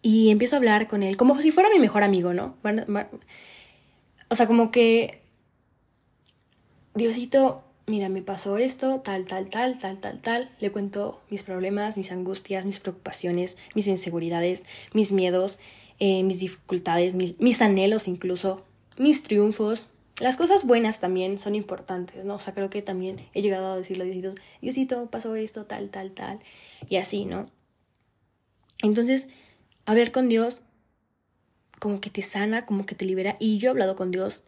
Y 0.00 0.30
empiezo 0.30 0.56
a 0.56 0.58
hablar 0.58 0.88
con 0.88 1.02
él 1.02 1.16
como 1.16 1.40
si 1.40 1.50
fuera 1.50 1.68
mi 1.68 1.78
mejor 1.78 2.02
amigo, 2.02 2.32
¿no? 2.32 2.56
O 4.30 4.34
sea, 4.34 4.46
como 4.46 4.70
que, 4.70 5.20
Diosito, 6.94 7.64
mira, 7.86 8.08
me 8.08 8.22
pasó 8.22 8.56
esto, 8.56 9.00
tal, 9.00 9.26
tal, 9.26 9.50
tal, 9.50 9.78
tal, 9.78 9.98
tal, 9.98 10.20
tal. 10.20 10.50
Le 10.58 10.72
cuento 10.72 11.20
mis 11.28 11.42
problemas, 11.42 11.98
mis 11.98 12.10
angustias, 12.10 12.64
mis 12.64 12.80
preocupaciones, 12.80 13.58
mis 13.74 13.88
inseguridades, 13.88 14.64
mis 14.94 15.12
miedos, 15.12 15.58
eh, 15.98 16.22
mis 16.22 16.40
dificultades, 16.40 17.14
mis 17.14 17.60
anhelos 17.60 18.08
incluso, 18.08 18.64
mis 18.98 19.22
triunfos. 19.22 19.88
Las 20.20 20.36
cosas 20.36 20.64
buenas 20.64 20.98
también 20.98 21.38
son 21.38 21.54
importantes, 21.54 22.24
¿no? 22.24 22.34
O 22.34 22.40
sea, 22.40 22.52
creo 22.52 22.70
que 22.70 22.82
también 22.82 23.28
he 23.34 23.42
llegado 23.42 23.72
a 23.72 23.76
decirle 23.76 24.04
a 24.04 24.06
Diosito, 24.06 24.34
Diosito, 24.60 25.10
pasó 25.10 25.36
esto, 25.36 25.64
tal, 25.64 25.90
tal, 25.90 26.10
tal. 26.12 26.40
Y 26.88 26.96
así, 26.96 27.24
¿no? 27.24 27.46
Entonces, 28.82 29.28
hablar 29.86 30.10
con 30.12 30.28
Dios 30.28 30.62
como 31.78 32.00
que 32.00 32.10
te 32.10 32.22
sana, 32.22 32.66
como 32.66 32.86
que 32.86 32.94
te 32.94 33.04
libera. 33.04 33.36
Y 33.38 33.58
yo 33.58 33.68
he 33.68 33.70
hablado 33.70 33.96
con 33.96 34.10
Dios 34.10 34.42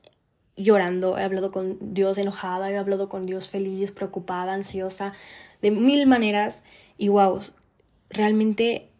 llorando, 0.57 1.19
he 1.19 1.23
hablado 1.23 1.50
con 1.50 1.95
Dios 1.95 2.19
enojada, 2.19 2.71
he 2.71 2.76
hablado 2.76 3.09
con 3.09 3.26
Dios 3.26 3.49
feliz, 3.49 3.92
preocupada, 3.92 4.52
ansiosa, 4.52 5.12
de 5.62 5.71
mil 5.71 6.07
maneras. 6.07 6.62
Y 6.99 7.09
wow, 7.09 7.40
realmente 8.09 8.90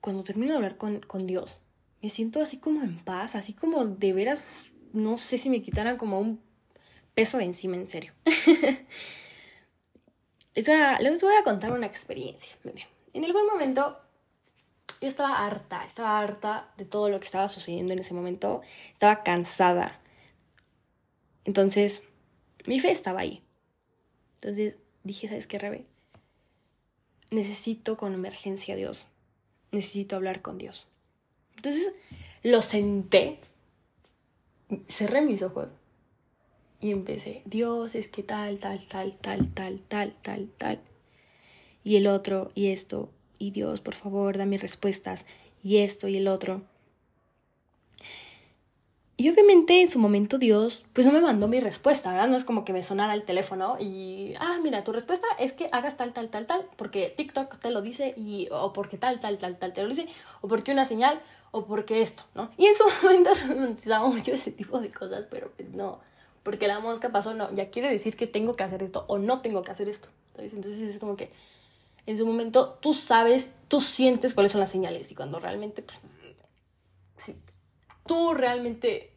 cuando 0.00 0.24
termino 0.24 0.50
de 0.50 0.56
hablar 0.56 0.76
con, 0.76 1.00
con 1.00 1.26
Dios, 1.26 1.61
me 2.02 2.08
siento 2.08 2.42
así 2.42 2.56
como 2.56 2.82
en 2.82 2.98
paz, 2.98 3.36
así 3.36 3.52
como 3.52 3.84
de 3.84 4.12
veras, 4.12 4.66
no 4.92 5.18
sé 5.18 5.38
si 5.38 5.48
me 5.48 5.62
quitaran 5.62 5.96
como 5.96 6.18
un 6.18 6.40
peso 7.14 7.38
encima, 7.38 7.76
en 7.76 7.88
serio. 7.88 8.12
les, 10.54 10.66
voy 10.66 10.74
a, 10.74 10.98
les 10.98 11.20
voy 11.20 11.34
a 11.36 11.44
contar 11.44 11.70
una 11.72 11.86
experiencia. 11.86 12.56
En 13.12 13.24
algún 13.24 13.46
momento 13.46 14.00
yo 15.00 15.08
estaba 15.08 15.46
harta, 15.46 15.84
estaba 15.84 16.18
harta 16.18 16.72
de 16.76 16.84
todo 16.84 17.08
lo 17.08 17.20
que 17.20 17.26
estaba 17.26 17.48
sucediendo 17.48 17.92
en 17.92 18.00
ese 18.00 18.14
momento, 18.14 18.62
estaba 18.92 19.22
cansada. 19.22 20.00
Entonces, 21.44 22.02
mi 22.66 22.80
fe 22.80 22.90
estaba 22.90 23.20
ahí. 23.20 23.42
Entonces 24.40 24.76
dije, 25.04 25.28
¿sabes 25.28 25.46
qué, 25.46 25.58
Rebe? 25.58 25.86
Necesito 27.30 27.96
con 27.96 28.12
emergencia 28.12 28.74
a 28.74 28.76
Dios. 28.76 29.08
Necesito 29.70 30.16
hablar 30.16 30.42
con 30.42 30.58
Dios. 30.58 30.88
Entonces 31.56 31.92
lo 32.42 32.62
senté, 32.62 33.38
cerré 34.88 35.22
mis 35.22 35.42
ojos 35.42 35.68
y 36.80 36.90
empecé, 36.90 37.42
Dios, 37.44 37.94
es 37.94 38.08
que 38.08 38.22
tal, 38.22 38.58
tal, 38.58 38.84
tal, 38.86 39.16
tal, 39.16 39.48
tal, 39.48 39.80
tal, 39.82 40.14
tal, 40.20 40.48
tal. 40.58 40.80
Y 41.84 41.96
el 41.96 42.06
otro, 42.08 42.50
y 42.54 42.68
esto, 42.68 43.10
y 43.38 43.52
Dios, 43.52 43.80
por 43.80 43.94
favor, 43.94 44.36
dame 44.36 44.58
respuestas, 44.58 45.26
y 45.62 45.78
esto 45.78 46.08
y 46.08 46.16
el 46.16 46.26
otro. 46.26 46.62
Y 49.16 49.28
obviamente 49.28 49.80
en 49.80 49.88
su 49.88 49.98
momento 49.98 50.38
Dios, 50.38 50.86
pues 50.94 51.06
no 51.06 51.12
me 51.12 51.20
mandó 51.20 51.46
mi 51.46 51.60
respuesta, 51.60 52.10
¿verdad? 52.10 52.28
No 52.28 52.36
es 52.36 52.44
como 52.44 52.64
que 52.64 52.72
me 52.72 52.82
sonara 52.82 53.14
el 53.14 53.24
teléfono 53.24 53.76
y, 53.78 54.34
ah, 54.40 54.58
mira, 54.62 54.84
tu 54.84 54.92
respuesta 54.92 55.26
es 55.38 55.52
que 55.52 55.68
hagas 55.70 55.96
tal, 55.96 56.12
tal, 56.12 56.30
tal, 56.30 56.46
tal, 56.46 56.66
porque 56.76 57.12
TikTok 57.14 57.58
te 57.58 57.70
lo 57.70 57.82
dice, 57.82 58.14
y, 58.16 58.48
o 58.50 58.72
porque 58.72 58.96
tal, 58.96 59.20
tal, 59.20 59.38
tal, 59.38 59.58
tal 59.58 59.72
te 59.72 59.82
lo 59.82 59.88
dice, 59.88 60.06
o 60.40 60.48
porque 60.48 60.72
una 60.72 60.86
señal, 60.86 61.20
o 61.50 61.66
porque 61.66 62.00
esto, 62.00 62.24
¿no? 62.34 62.50
Y 62.56 62.66
en 62.66 62.74
su 62.74 62.84
momento 63.02 63.30
romantizaba 63.46 64.08
mucho 64.08 64.32
ese 64.32 64.50
tipo 64.50 64.80
de 64.80 64.90
cosas, 64.90 65.26
pero 65.30 65.52
pues 65.56 65.68
no, 65.70 66.00
porque 66.42 66.66
la 66.66 66.80
mosca 66.80 67.12
pasó, 67.12 67.34
no, 67.34 67.52
ya 67.54 67.70
quiere 67.70 67.90
decir 67.90 68.16
que 68.16 68.26
tengo 68.26 68.54
que 68.54 68.64
hacer 68.64 68.82
esto, 68.82 69.04
o 69.08 69.18
no 69.18 69.40
tengo 69.40 69.62
que 69.62 69.70
hacer 69.70 69.88
esto. 69.88 70.08
Entonces 70.38 70.80
es 70.80 70.98
como 70.98 71.16
que 71.16 71.30
en 72.06 72.18
su 72.18 72.26
momento 72.26 72.78
tú 72.80 72.94
sabes, 72.94 73.50
tú 73.68 73.80
sientes 73.80 74.34
cuáles 74.34 74.52
son 74.52 74.60
las 74.60 74.70
señales 74.70 75.12
y 75.12 75.14
cuando 75.14 75.38
realmente, 75.38 75.82
pues, 75.82 76.00
tú 78.06 78.34
realmente 78.34 79.12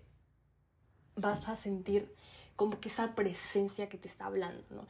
vas 1.15 1.48
a 1.48 1.58
sentir 1.58 2.13
como 2.56 2.80
que 2.80 2.89
esa 2.89 3.15
presencia 3.15 3.89
que 3.89 3.98
te 3.98 4.08
está 4.08 4.25
hablando, 4.25 4.63
¿no? 4.70 4.86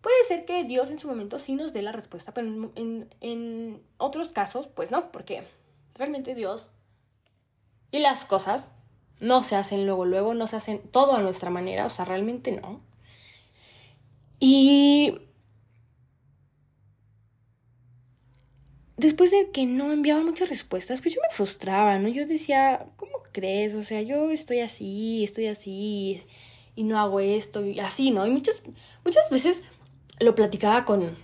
Puede 0.00 0.24
ser 0.28 0.44
que 0.44 0.64
Dios 0.64 0.90
en 0.90 0.98
su 0.98 1.08
momento 1.08 1.38
sí 1.38 1.54
nos 1.54 1.72
dé 1.72 1.82
la 1.82 1.92
respuesta, 1.92 2.32
pero 2.32 2.70
en, 2.76 3.08
en 3.20 3.82
otros 3.98 4.32
casos, 4.32 4.68
pues 4.68 4.90
no, 4.90 5.10
porque 5.10 5.42
realmente 5.94 6.34
Dios 6.34 6.70
y 7.90 7.98
las 7.98 8.24
cosas 8.24 8.70
no 9.20 9.42
se 9.42 9.56
hacen 9.56 9.86
luego, 9.86 10.04
luego, 10.04 10.34
no 10.34 10.46
se 10.46 10.56
hacen 10.56 10.80
todo 10.90 11.14
a 11.14 11.22
nuestra 11.22 11.50
manera, 11.50 11.86
o 11.86 11.88
sea, 11.88 12.04
realmente 12.04 12.52
no. 12.52 12.80
Y 14.38 15.18
después 18.96 19.30
de 19.30 19.50
que 19.50 19.66
no 19.66 19.92
enviaba 19.92 20.22
muchas 20.22 20.48
respuestas, 20.48 21.00
pues 21.00 21.14
yo 21.14 21.20
me 21.20 21.34
frustraba, 21.34 21.98
¿no? 21.98 22.08
Yo 22.08 22.26
decía, 22.26 22.86
¿cómo 22.96 23.12
crees? 23.32 23.74
O 23.74 23.82
sea, 23.82 24.02
yo 24.02 24.30
estoy 24.30 24.60
así, 24.60 25.22
estoy 25.22 25.46
así, 25.46 26.22
y 26.74 26.84
no 26.84 26.98
hago 26.98 27.20
esto, 27.20 27.64
y 27.64 27.80
así, 27.80 28.10
¿no? 28.10 28.26
Y 28.26 28.30
muchas, 28.30 28.62
muchas 29.04 29.28
veces 29.30 29.62
lo 30.20 30.34
platicaba 30.34 30.84
con, 30.84 31.16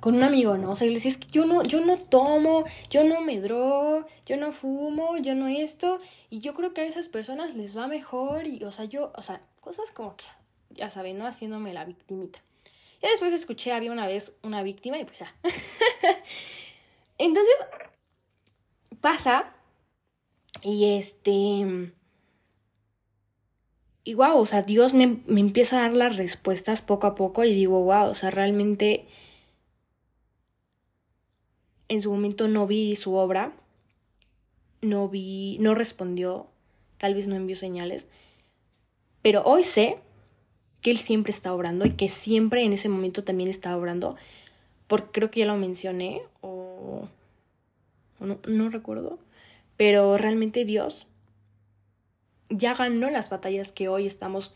con 0.00 0.16
un 0.16 0.22
amigo, 0.22 0.56
¿no? 0.56 0.72
O 0.72 0.76
sea, 0.76 0.88
le 0.88 0.94
decía, 0.94 1.12
es 1.12 1.18
que 1.18 1.28
yo 1.28 1.46
no, 1.46 1.62
yo 1.62 1.84
no 1.84 1.96
tomo, 1.96 2.64
yo 2.90 3.04
no 3.04 3.20
me 3.20 3.40
drogo, 3.40 4.06
yo 4.26 4.36
no 4.36 4.52
fumo, 4.52 5.16
yo 5.18 5.34
no 5.34 5.46
esto, 5.46 6.00
y 6.28 6.40
yo 6.40 6.54
creo 6.54 6.74
que 6.74 6.80
a 6.80 6.84
esas 6.84 7.08
personas 7.08 7.54
les 7.54 7.76
va 7.76 7.86
mejor, 7.86 8.46
y, 8.46 8.64
o 8.64 8.72
sea, 8.72 8.84
yo, 8.86 9.12
o 9.14 9.22
sea, 9.22 9.42
cosas 9.60 9.90
como 9.92 10.16
que, 10.16 10.24
ya 10.70 10.90
saben, 10.90 11.18
¿no? 11.18 11.26
Haciéndome 11.26 11.72
la 11.72 11.84
victimita. 11.84 12.40
Ya 13.02 13.08
después 13.10 13.32
escuché, 13.32 13.72
había 13.72 13.92
una 13.92 14.06
vez 14.06 14.34
una 14.42 14.62
víctima, 14.62 14.98
y 14.98 15.04
pues 15.04 15.20
ya. 15.20 15.34
Entonces, 17.20 17.54
pasa 19.02 19.52
y 20.62 20.96
este... 20.96 21.92
Y 24.02 24.14
wow, 24.14 24.38
o 24.38 24.46
sea, 24.46 24.62
Dios 24.62 24.94
me, 24.94 25.18
me, 25.26 25.40
empieza 25.40 25.78
a 25.78 25.82
dar 25.82 25.96
las 25.96 26.16
respuestas 26.16 26.80
poco 26.80 27.06
a 27.06 27.14
poco 27.14 27.44
y 27.44 27.54
digo, 27.54 27.84
wow, 27.84 28.08
o 28.08 28.14
sea, 28.14 28.30
realmente 28.30 29.06
en 31.88 32.00
su 32.00 32.10
momento 32.10 32.48
no 32.48 32.66
vi 32.66 32.96
su 32.96 33.14
obra, 33.14 33.52
no 34.80 35.08
vi, 35.08 35.58
no 35.60 35.74
respondió, 35.74 36.46
tal 36.96 37.14
vez 37.14 37.28
no 37.28 37.36
envió 37.36 37.54
señales, 37.54 38.08
pero 39.20 39.42
hoy 39.44 39.62
sé 39.62 39.98
que 40.80 40.90
Él 40.90 40.96
siempre 40.96 41.30
está 41.30 41.52
obrando 41.52 41.84
y 41.84 41.90
que 41.90 42.08
siempre 42.08 42.64
en 42.64 42.72
ese 42.72 42.88
momento 42.88 43.22
también 43.22 43.50
está 43.50 43.76
obrando, 43.76 44.16
porque 44.86 45.10
creo 45.12 45.30
que 45.30 45.40
ya 45.40 45.46
lo 45.46 45.56
mencioné, 45.56 46.22
no, 48.20 48.68
recuerdo, 48.70 49.18
pero 49.76 50.18
realmente 50.18 50.64
Dios 50.64 51.06
ya 52.48 52.74
ganó 52.74 53.10
las 53.10 53.30
batallas 53.30 53.72
que 53.72 53.88
hoy 53.88 54.06
estamos, 54.06 54.54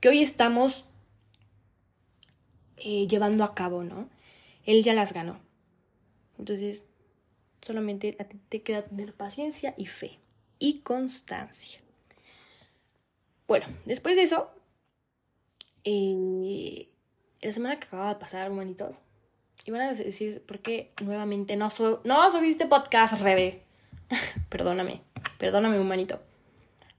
que 0.00 0.08
hoy 0.08 0.22
estamos 0.22 0.84
eh, 2.78 3.06
llevando 3.06 3.44
a 3.44 3.54
cabo, 3.54 3.84
¿no? 3.84 4.08
Él 4.64 4.82
ya 4.82 4.94
las 4.94 5.12
ganó. 5.12 5.38
Entonces, 6.38 6.84
solamente 7.60 8.16
a 8.18 8.24
ti 8.24 8.38
te 8.48 8.62
queda 8.62 8.82
tener 8.82 9.14
paciencia 9.14 9.74
y 9.76 9.86
fe 9.86 10.18
y 10.58 10.80
constancia. 10.80 11.80
Bueno, 13.46 13.66
después 13.84 14.16
de 14.16 14.22
eso, 14.22 14.50
eh, 15.84 16.88
la 17.42 17.52
semana 17.52 17.78
que 17.78 17.86
acaba 17.86 18.08
de 18.14 18.20
pasar, 18.20 18.50
humanitos, 18.50 19.02
y 19.64 19.70
van 19.70 19.80
a 19.80 19.92
decir, 19.92 20.42
¿por 20.42 20.58
qué 20.58 20.92
nuevamente 21.02 21.56
no, 21.56 21.68
no 22.04 22.30
subiste 22.30 22.66
podcast, 22.66 23.20
Rebe? 23.22 23.62
perdóname, 24.50 25.00
perdóname, 25.38 25.80
humanito. 25.80 26.20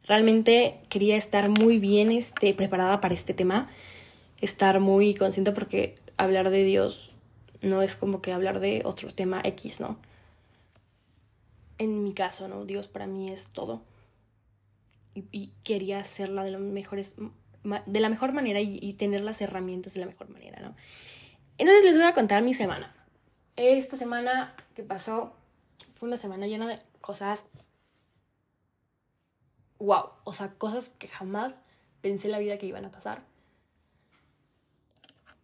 Realmente 0.04 0.80
quería 0.90 1.16
estar 1.16 1.50
muy 1.50 1.78
bien 1.78 2.12
este, 2.12 2.54
preparada 2.54 3.02
para 3.02 3.14
este 3.14 3.34
tema, 3.34 3.70
estar 4.42 4.80
muy 4.80 5.14
consciente 5.16 5.52
porque 5.52 5.96
hablar 6.18 6.50
de 6.50 6.64
Dios 6.64 7.12
no 7.62 7.82
es 7.82 7.96
como 7.96 8.22
que 8.22 8.32
hablar 8.34 8.60
de 8.60 8.82
otro 8.84 9.10
tema 9.10 9.42
X, 9.44 9.80
¿no? 9.80 10.00
En 11.78 12.04
mi 12.04 12.14
caso, 12.14 12.48
¿no? 12.48 12.66
Dios 12.66 12.88
para 12.88 13.06
mí 13.06 13.30
es 13.30 13.50
todo. 13.50 13.82
Y, 15.32 15.52
quería 15.64 16.00
hacerla 16.00 16.44
de, 16.44 16.58
mejores, 16.58 17.16
de 17.86 18.00
la 18.00 18.10
mejor 18.10 18.34
manera 18.34 18.60
y 18.60 18.94
tener 18.94 19.22
las 19.22 19.42
herramientas 19.42 19.94
de 19.94 20.02
la 20.02 20.06
mejor 20.08 20.30
manera, 20.30 20.62
¿no? 20.62 20.76
Entonces 21.58 21.86
les 21.86 21.96
voy 21.96 22.06
a 22.06 22.14
contar 22.14 22.42
mi 22.44 22.54
semana. 22.54 22.94
Esta 23.56 23.96
semana 23.96 24.56
que 24.76 24.84
pasó, 24.84 25.34
fue 25.94 26.08
una 26.08 26.18
semana 26.18 26.48
llena 26.48 26.68
de 26.68 26.82
cosas. 27.00 27.46
Wow, 29.80 30.10
o 30.24 30.34
sea, 30.34 30.54
cosas 30.56 30.90
que 30.90 31.08
jamás 31.08 31.56
pensé 32.02 32.28
en 32.28 32.34
la 32.34 32.40
vida 32.40 32.58
que 32.58 32.66
iban 32.66 32.86
a 32.86 32.92
pasar. 32.92 33.24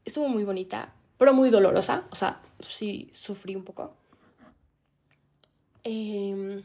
Estuvo 0.04 0.28
muy 0.28 0.44
bonita, 0.44 0.94
pero 1.18 1.34
muy 1.34 1.50
dolorosa, 1.50 2.06
o 2.12 2.16
sea, 2.16 2.42
sí 2.60 3.10
sufrí 3.14 3.56
un 3.56 3.64
poco. 3.64 3.96
Em, 5.84 6.64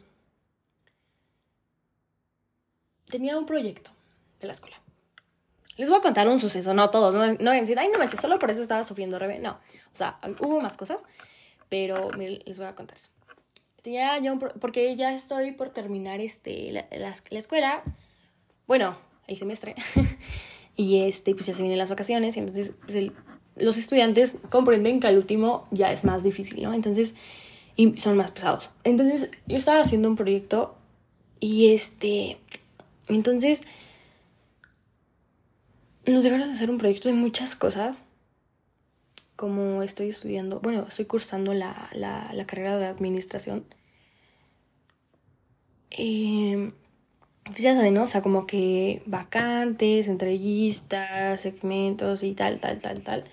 tenía 3.07 3.39
un 3.39 3.47
proyecto 3.47 3.91
de 4.41 4.47
la 4.47 4.53
escuela. 4.53 4.77
Les 5.77 5.89
voy 5.89 5.99
a 5.99 6.01
contar 6.01 6.29
un 6.29 6.41
suceso, 6.41 6.73
no 6.75 6.91
todos, 6.91 7.15
no, 7.15 7.27
no 7.27 7.37
voy 7.37 7.57
a 7.57 7.61
decir, 7.61 7.79
ay, 7.79 7.89
no 7.93 7.99
manches, 7.99 8.21
solo 8.21 8.39
por 8.39 8.51
eso 8.51 8.63
estaba 8.63 8.83
sufriendo 8.83 9.19
rebe. 9.19 9.39
No, 9.39 9.53
o 9.53 9.97
sea, 9.97 10.19
hubo 10.41 10.61
más 10.61 10.77
cosas, 10.77 11.05
pero 11.69 12.11
les 12.13 12.59
voy 12.59 12.67
a 12.67 12.75
contar 12.75 12.97
eso. 12.97 13.11
Tenía 13.83 14.19
yo, 14.19 14.39
porque 14.39 14.97
ya 14.97 15.15
estoy 15.15 15.53
por 15.53 15.69
terminar 15.69 16.21
este, 16.21 16.73
la, 16.73 16.87
la, 16.91 17.39
escuela, 17.39 17.83
bueno, 18.67 18.97
el 19.27 19.37
semestre, 19.37 19.75
y 20.77 21.03
este, 21.03 21.35
pues 21.35 21.47
ya 21.47 21.55
se 21.55 21.63
vienen 21.63 21.79
las 21.79 21.91
vacaciones, 21.91 22.37
y 22.37 22.41
entonces 22.41 22.73
pues 22.85 23.13
los 23.57 23.77
estudiantes 23.77 24.37
comprenden 24.51 25.01
que 25.01 25.07
al 25.07 25.17
último 25.17 25.67
ya 25.71 25.93
es 25.93 26.05
más 26.05 26.23
difícil, 26.23 26.63
¿no? 26.63 26.75
Entonces, 26.75 27.15
y 27.77 27.97
son 27.99 28.17
más 28.17 28.31
pesados. 28.31 28.71
Entonces, 28.85 29.31
yo 29.47 29.57
estaba 29.57 29.81
haciendo 29.81 30.09
un 30.09 30.17
proyecto 30.17 30.77
y 31.41 31.75
este, 31.75 32.39
entonces, 33.09 33.63
nos 36.13 36.25
dejaron 36.25 36.49
hacer 36.49 36.71
un 36.71 36.79
proyecto 36.79 37.09
de 37.09 37.15
muchas 37.15 37.57
cosas. 37.57 37.97
Como 39.37 39.83
estoy 39.83 40.09
estudiando, 40.09 40.61
bueno, 40.61 40.87
estoy 40.89 41.05
cursando 41.05 41.53
la, 41.53 41.91
carrera 42.47 42.79
de 42.79 42.87
administración. 42.87 43.65
Eh, 45.91 46.71
pues 47.45 47.59
ya 47.59 47.75
saben, 47.75 47.95
¿no? 47.95 48.05
O 48.05 48.09
sea, 48.09 48.23
como 48.23 48.47
que 48.47 49.03
vacantes, 49.07 50.09
entrevistas, 50.09 51.41
segmentos 51.41 52.23
y 52.23 52.33
tal, 52.33 52.61
tal, 52.61 52.81
tal, 52.81 53.03
tal. 53.03 53.25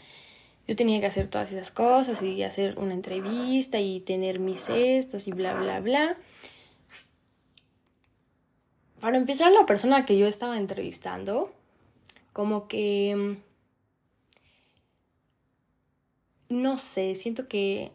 Yo 0.67 0.75
tenía 0.75 0.99
que 0.99 1.07
hacer 1.07 1.27
todas 1.27 1.51
esas 1.51 1.71
cosas 1.71 2.21
y 2.21 2.43
hacer 2.43 2.77
una 2.79 2.93
entrevista 2.93 3.79
y 3.79 3.99
tener 3.99 4.39
mis 4.39 4.69
estos 4.69 5.27
y 5.27 5.31
bla, 5.31 5.55
bla, 5.55 5.79
bla. 5.79 6.17
Para 9.01 9.17
empezar, 9.17 9.51
la 9.51 9.65
persona 9.65 10.05
que 10.05 10.17
yo 10.17 10.27
estaba 10.27 10.57
entrevistando, 10.57 11.51
como 12.33 12.67
que... 12.67 13.37
No 16.49 16.77
sé, 16.77 17.15
siento 17.15 17.47
que 17.47 17.91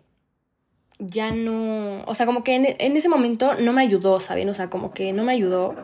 ya 0.99 1.31
no... 1.33 2.03
O 2.07 2.15
sea, 2.15 2.27
como 2.27 2.43
que 2.43 2.55
en, 2.57 2.97
ese 2.97 3.09
momento 3.09 3.55
no 3.55 3.73
me 3.73 3.83
ayudó, 3.83 4.21
¿saben? 4.21 4.49
O 4.49 4.55
sea, 4.55 4.71
como 4.71 4.93
que 4.93 5.13
no 5.13 5.25
me 5.25 5.33
ayudó. 5.33 5.77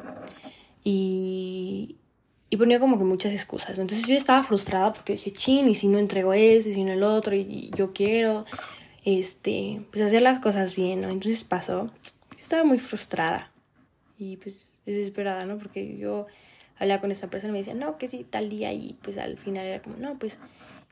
Y, 0.82 1.96
y 2.50 2.56
ponía 2.56 2.80
como 2.80 2.98
que 2.98 3.04
muchas 3.04 3.32
excusas. 3.32 3.78
Entonces 3.78 4.06
yo 4.06 4.16
estaba 4.16 4.42
frustrada 4.42 4.92
porque 4.92 5.14
dije, 5.14 5.32
chin, 5.32 5.68
y 5.68 5.74
si 5.74 5.88
no 5.88 5.98
entrego 5.98 6.32
eso, 6.32 6.70
y 6.70 6.74
si 6.74 6.84
no 6.84 6.92
el 6.92 7.02
otro, 7.02 7.34
y, 7.34 7.70
yo 7.74 7.92
quiero, 7.92 8.44
este, 9.04 9.82
pues 9.90 10.02
hacer 10.02 10.22
las 10.22 10.40
cosas 10.40 10.76
bien, 10.76 11.00
¿no? 11.00 11.08
Entonces 11.08 11.44
pasó. 11.44 11.90
Yo 12.30 12.42
estaba 12.42 12.64
muy 12.64 12.78
frustrada. 12.78 13.50
Y 14.18 14.36
pues 14.36 14.70
desesperada, 14.86 15.44
¿no? 15.46 15.58
Porque 15.58 15.96
yo 15.96 16.26
hablaba 16.78 17.00
con 17.00 17.10
esa 17.10 17.28
persona 17.28 17.50
y 17.50 17.52
me 17.52 17.58
decía, 17.58 17.74
no, 17.74 17.98
que 17.98 18.08
sí, 18.08 18.24
tal 18.28 18.48
día, 18.48 18.72
y 18.72 18.98
pues 19.02 19.18
al 19.18 19.38
final 19.38 19.66
era 19.66 19.82
como, 19.82 19.96
no, 19.96 20.18
pues, 20.18 20.38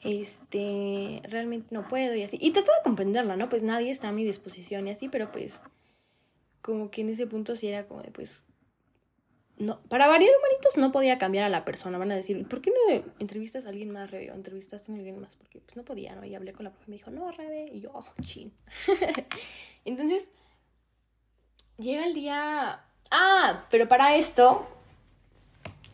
este, 0.03 1.21
realmente 1.25 1.69
no 1.71 1.87
puedo 1.89 2.15
y 2.15 2.23
así. 2.23 2.39
Y 2.41 2.51
trataba 2.51 2.79
de 2.79 2.85
comprenderla, 2.85 3.37
¿no? 3.37 3.49
Pues 3.49 3.63
nadie 3.63 3.91
está 3.91 4.09
a 4.09 4.13
mi 4.13 4.25
disposición 4.25 4.89
y 4.89 4.91
así, 4.91 5.09
pero 5.09 5.31
pues, 5.31 5.63
como 6.61 6.91
que 6.91 7.03
en 7.03 7.11
ese 7.11 7.27
punto 7.27 7.57
sí 7.57 7.69
era 7.69 7.87
como 7.87 8.03
de, 8.03 8.11
pues, 8.11 8.43
no, 9.59 9.81
para 9.83 10.09
variar 10.09 10.33
humanitos 10.39 10.77
no 10.77 10.91
podía 10.91 11.19
cambiar 11.19 11.45
a 11.45 11.49
la 11.49 11.65
persona, 11.65 11.99
van 11.99 12.11
a 12.11 12.17
decir, 12.17 12.49
¿por 12.49 12.63
qué 12.63 12.71
no 12.71 13.05
entrevistas 13.19 13.67
a 13.67 13.69
alguien 13.69 13.93
más, 13.93 14.11
Rebe? 14.11 14.33
O 14.33 14.35
entrevistaste 14.35 14.91
a 14.91 14.95
alguien 14.95 15.21
más, 15.21 15.37
porque 15.37 15.61
pues 15.61 15.77
no 15.77 15.85
podía, 15.85 16.17
¿no? 16.17 16.25
Y 16.25 16.35
hablé 16.35 16.53
con 16.53 16.65
la 16.65 16.71
profe 16.71 16.87
y 16.89 16.91
me 16.91 16.97
dijo, 16.97 17.11
no, 17.11 17.31
Rebe, 17.31 17.71
y 17.73 17.81
yo, 17.81 17.91
oh, 17.95 18.05
chin. 18.21 18.53
Entonces, 19.85 20.29
llega 21.79 22.07
el 22.07 22.15
día 22.15 22.83
Ah, 23.15 23.67
pero 23.71 23.87
para 23.87 24.17
esto, 24.17 24.67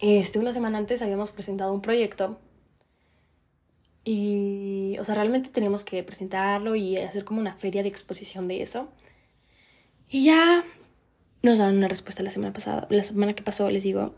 este, 0.01 0.39
una 0.39 0.53
semana 0.53 0.79
antes 0.79 1.03
habíamos 1.03 1.31
presentado 1.31 1.73
un 1.73 1.83
proyecto 1.83 2.39
y, 4.05 4.97
o 4.99 5.05
sea, 5.05 5.17
realmente 5.17 5.51
teníamos 5.51 5.85
que 5.85 6.03
presentarlo 6.03 6.77
y 6.77 6.97
hacer 6.97 7.25
como 7.25 7.41
una 7.41 7.55
feria 7.55 7.83
de 7.83 7.91
exposición 7.91 8.49
de 8.49 8.63
eso. 8.63 8.89
Y 10.09 10.25
ya 10.25 10.65
nos 11.43 11.59
daban 11.59 11.77
una 11.77 11.89
respuesta 11.89 12.23
la 12.23 12.31
semana 12.31 12.53
pasada, 12.53 12.87
la 12.91 13.03
semana 13.03 13.35
que 13.35 13.43
pasó, 13.43 13.69
les 13.69 13.83
digo. 13.83 14.15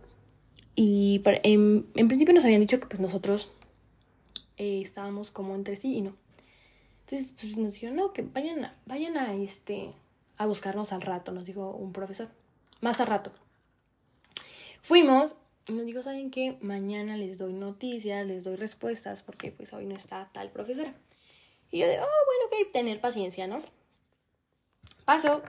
Y 0.76 1.22
en, 1.24 1.84
principio 1.92 2.32
nos 2.32 2.44
habían 2.44 2.60
dicho 2.60 2.78
que 2.78 2.86
pues 2.86 3.00
nosotros 3.00 3.50
eh, 4.56 4.80
estábamos 4.80 5.30
como 5.30 5.54
entre 5.54 5.74
sí 5.76 5.96
y 5.96 6.02
no. 6.02 6.14
Entonces, 7.00 7.34
pues 7.40 7.56
nos 7.56 7.72
dijeron, 7.72 7.96
no, 7.96 8.12
que 8.12 8.22
vayan 8.22 8.64
a, 8.64 8.76
vayan 8.86 9.16
a, 9.16 9.34
este, 9.34 9.92
a 10.36 10.46
buscarnos 10.46 10.92
al 10.92 11.02
rato, 11.02 11.32
nos 11.32 11.46
dijo 11.46 11.70
un 11.70 11.92
profesor 11.92 12.28
más 12.80 13.00
a 13.00 13.06
rato. 13.06 13.32
Fuimos 14.82 15.34
nos 15.68 15.86
dijo, 15.86 16.02
¿saben 16.02 16.30
qué? 16.30 16.56
Mañana 16.60 17.16
les 17.16 17.38
doy 17.38 17.52
noticias, 17.52 18.26
les 18.26 18.44
doy 18.44 18.56
respuestas, 18.56 19.22
porque 19.22 19.52
pues 19.52 19.72
hoy 19.72 19.86
no 19.86 19.94
está 19.94 20.30
tal 20.32 20.50
profesora. 20.50 20.94
Y 21.70 21.78
yo 21.78 21.86
de, 21.86 22.00
oh, 22.00 22.04
bueno, 22.04 22.46
ok, 22.46 22.72
tener 22.72 23.00
paciencia, 23.00 23.46
¿no? 23.46 23.62
Paso. 25.04 25.42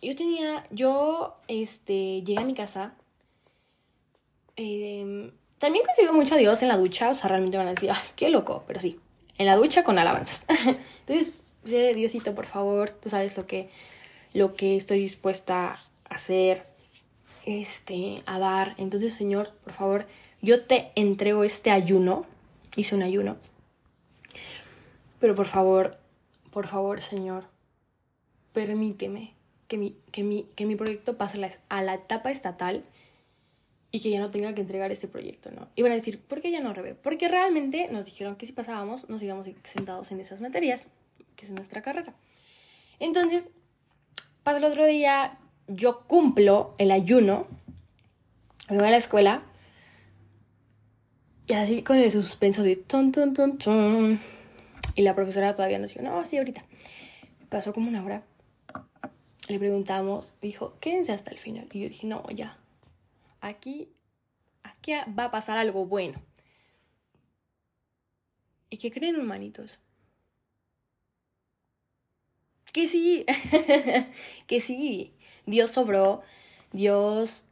Yo 0.00 0.16
tenía, 0.16 0.64
yo, 0.70 1.36
este, 1.48 2.22
llegué 2.22 2.38
a 2.38 2.44
mi 2.44 2.54
casa. 2.54 2.94
Eh, 4.56 5.32
también 5.58 5.84
consigo 5.84 6.12
mucho 6.12 6.34
a 6.34 6.38
Dios 6.38 6.60
en 6.62 6.68
la 6.68 6.76
ducha, 6.76 7.10
o 7.10 7.14
sea, 7.14 7.28
realmente 7.28 7.56
van 7.56 7.68
a 7.68 7.74
decir, 7.74 7.90
ay, 7.90 8.02
qué 8.16 8.30
loco, 8.30 8.64
pero 8.66 8.80
sí, 8.80 8.98
en 9.38 9.46
la 9.46 9.56
ducha 9.56 9.84
con 9.84 9.98
alabanzas. 9.98 10.44
Entonces, 11.06 11.40
Diosito, 11.62 12.34
por 12.34 12.46
favor, 12.46 12.90
tú 12.90 13.08
sabes 13.08 13.36
lo 13.36 13.46
que, 13.46 13.70
lo 14.32 14.54
que 14.54 14.74
estoy 14.74 14.98
dispuesta 14.98 15.78
hacer, 16.10 16.66
este, 17.44 18.22
a 18.26 18.38
dar. 18.38 18.74
Entonces, 18.78 19.12
Señor, 19.12 19.52
por 19.64 19.72
favor, 19.72 20.06
yo 20.40 20.64
te 20.64 20.90
entrego 20.94 21.44
este 21.44 21.70
ayuno. 21.70 22.26
Hice 22.76 22.94
un 22.94 23.02
ayuno. 23.02 23.36
Pero 25.20 25.34
por 25.34 25.46
favor, 25.46 25.98
por 26.50 26.66
favor, 26.66 27.00
Señor, 27.00 27.44
permíteme 28.52 29.34
que 29.68 29.78
mi, 29.78 29.96
que 30.10 30.22
mi, 30.22 30.46
que 30.56 30.66
mi 30.66 30.76
proyecto 30.76 31.16
pase 31.16 31.40
a 31.68 31.82
la 31.82 31.94
etapa 31.94 32.30
estatal 32.30 32.84
y 33.90 34.00
que 34.00 34.10
ya 34.10 34.20
no 34.20 34.30
tenga 34.30 34.54
que 34.54 34.62
entregar 34.62 34.90
ese 34.90 35.06
proyecto, 35.06 35.50
¿no? 35.50 35.68
Y 35.76 35.82
van 35.82 35.92
a 35.92 35.94
decir, 35.94 36.18
¿por 36.18 36.40
qué 36.40 36.50
ya 36.50 36.60
no 36.60 36.72
rebe? 36.72 36.94
Porque 36.94 37.28
realmente 37.28 37.88
nos 37.90 38.06
dijeron 38.06 38.36
que 38.36 38.46
si 38.46 38.52
pasábamos 38.52 39.08
nos 39.10 39.22
íbamos 39.22 39.46
sentados 39.64 40.10
en 40.10 40.18
esas 40.18 40.40
materias, 40.40 40.88
que 41.36 41.44
es 41.44 41.50
nuestra 41.50 41.82
carrera. 41.82 42.14
Entonces, 42.98 43.50
para 44.42 44.58
el 44.58 44.64
otro 44.64 44.86
día, 44.86 45.38
yo 45.66 46.02
cumplo 46.06 46.74
el 46.78 46.90
ayuno, 46.90 47.46
me 48.68 48.78
voy 48.78 48.88
a 48.88 48.90
la 48.90 48.96
escuela 48.96 49.42
y 51.46 51.54
así 51.54 51.82
con 51.82 51.98
el 51.98 52.10
suspenso 52.10 52.62
de 52.62 52.76
ton, 52.76 53.12
ton, 53.12 53.34
ton, 53.34 53.58
ton. 53.58 54.20
Y 54.94 55.02
la 55.02 55.14
profesora 55.14 55.54
todavía 55.54 55.78
nos 55.78 55.90
dijo, 55.92 56.02
no, 56.02 56.24
sí, 56.24 56.38
ahorita. 56.38 56.64
Pasó 57.48 57.74
como 57.74 57.88
una 57.88 58.04
hora. 58.04 58.24
Le 59.48 59.58
preguntamos, 59.58 60.34
dijo, 60.40 60.78
quédense 60.80 61.12
hasta 61.12 61.30
el 61.30 61.38
final. 61.38 61.68
Y 61.72 61.80
yo 61.80 61.88
dije, 61.88 62.06
no, 62.06 62.24
ya. 62.30 62.58
Aquí, 63.40 63.88
aquí 64.62 64.92
va 65.18 65.24
a 65.24 65.30
pasar 65.30 65.58
algo 65.58 65.84
bueno. 65.86 66.22
¿Y 68.70 68.78
qué 68.78 68.90
creen, 68.90 69.16
hermanitos? 69.16 69.80
Que 72.72 72.86
sí, 72.86 73.26
que 74.46 74.60
sí. 74.60 75.12
Dios 75.46 75.70
sobró, 75.70 76.22
Dios 76.72 77.44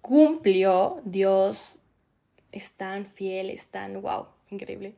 cumplió, 0.00 1.00
Dios 1.04 1.78
es 2.52 2.72
tan 2.72 3.06
fiel, 3.06 3.50
es 3.50 3.68
tan 3.68 4.00
wow, 4.02 4.26
increíble. 4.50 4.94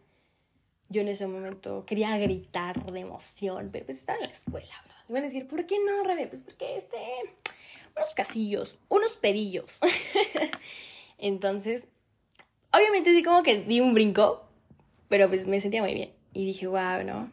Yo 0.89 1.01
en 1.01 1.09
ese 1.09 1.27
momento 1.27 1.85
quería 1.87 2.17
gritar 2.19 2.85
de 2.85 3.01
emoción, 3.01 3.71
pero 3.73 3.87
pues 3.87 3.99
estaba 3.99 4.19
en 4.19 4.27
la 4.27 4.33
escuela, 4.33 4.75
¿verdad? 4.83 5.03
Y 5.09 5.13
van 5.13 5.23
a 5.23 5.27
decir, 5.27 5.47
¿por 5.47 5.65
qué 5.67 5.79
no, 5.79 6.05
Rebe? 6.05 6.27
Pues 6.27 6.43
porque 6.43 6.77
este, 6.77 6.99
unos 7.97 8.15
casillos, 8.15 8.79
unos 8.89 9.17
pedillos. 9.17 9.81
Entonces, 11.19 11.87
obviamente 12.73 13.13
sí 13.13 13.23
como 13.23 13.43
que 13.43 13.63
di 13.63 13.81
un 13.81 13.95
brinco, 13.95 14.45
pero 15.09 15.29
pues 15.29 15.47
me 15.47 15.61
sentía 15.61 15.83
muy 15.83 15.95
bien. 15.95 16.13
Y 16.35 16.45
dije, 16.45 16.67
wow, 16.67 17.05
¿no? 17.05 17.33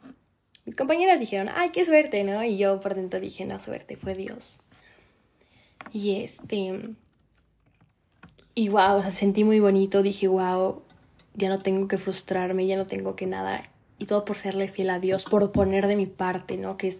Mis 0.65 0.75
compañeras 0.75 1.19
dijeron, 1.19 1.49
ay, 1.53 1.71
qué 1.71 1.83
suerte, 1.83 2.23
¿no? 2.23 2.43
Y 2.43 2.57
yo 2.57 2.79
por 2.79 2.95
dentro 2.95 3.19
dije, 3.19 3.45
no, 3.45 3.59
suerte, 3.59 3.95
fue 3.95 4.15
Dios. 4.15 4.61
Y 5.91 6.21
este. 6.21 6.95
Y 8.55 8.69
wow, 8.69 8.97
o 8.97 9.01
sea, 9.01 9.11
sentí 9.11 9.43
muy 9.43 9.59
bonito. 9.59 10.01
Dije, 10.01 10.27
wow, 10.27 10.81
ya 11.33 11.49
no 11.49 11.59
tengo 11.59 11.87
que 11.87 11.97
frustrarme, 11.97 12.67
ya 12.67 12.77
no 12.77 12.85
tengo 12.85 13.15
que 13.15 13.25
nada. 13.25 13.63
Y 13.97 14.05
todo 14.05 14.25
por 14.25 14.37
serle 14.37 14.67
fiel 14.67 14.89
a 14.89 14.99
Dios, 14.99 15.25
por 15.25 15.51
poner 15.51 15.87
de 15.87 15.95
mi 15.95 16.05
parte, 16.05 16.57
¿no? 16.57 16.77
Que 16.77 16.87
es, 16.87 16.99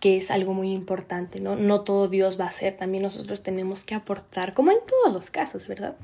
que 0.00 0.16
es 0.16 0.30
algo 0.30 0.52
muy 0.52 0.72
importante, 0.72 1.40
¿no? 1.40 1.56
No 1.56 1.82
todo 1.82 2.08
Dios 2.08 2.38
va 2.38 2.46
a 2.46 2.50
ser, 2.50 2.76
también 2.76 3.02
nosotros 3.02 3.42
tenemos 3.42 3.84
que 3.84 3.94
aportar, 3.94 4.54
como 4.54 4.70
en 4.70 4.78
todos 4.86 5.14
los 5.14 5.30
casos, 5.30 5.66
¿verdad? 5.66 5.96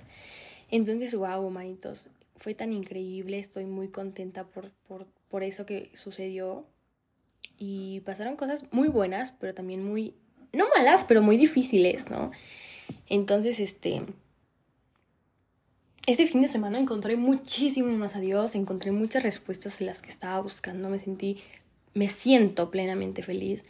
Entonces, 0.70 1.14
wow, 1.14 1.48
manitos, 1.50 2.08
fue 2.36 2.54
tan 2.54 2.72
increíble, 2.72 3.38
estoy 3.38 3.66
muy 3.66 3.88
contenta 3.88 4.44
por, 4.44 4.70
por, 4.88 5.06
por 5.28 5.42
eso 5.42 5.66
que 5.66 5.90
sucedió. 5.94 6.66
Y 7.58 8.00
pasaron 8.00 8.36
cosas 8.36 8.64
muy 8.72 8.88
buenas, 8.88 9.32
pero 9.32 9.54
también 9.54 9.84
muy, 9.84 10.14
no 10.52 10.66
malas, 10.76 11.04
pero 11.04 11.22
muy 11.22 11.36
difíciles, 11.36 12.10
¿no? 12.10 12.30
Entonces, 13.08 13.60
este, 13.60 14.02
este 16.06 16.26
fin 16.26 16.42
de 16.42 16.48
semana 16.48 16.78
encontré 16.78 17.16
muchísimo 17.16 17.92
más 17.96 18.16
a 18.16 18.20
Dios, 18.20 18.54
encontré 18.54 18.92
muchas 18.92 19.22
respuestas 19.22 19.80
en 19.80 19.86
las 19.86 20.02
que 20.02 20.10
estaba 20.10 20.40
buscando, 20.40 20.88
me 20.88 20.98
sentí, 20.98 21.38
me 21.94 22.08
siento 22.08 22.70
plenamente 22.70 23.22
feliz 23.22 23.64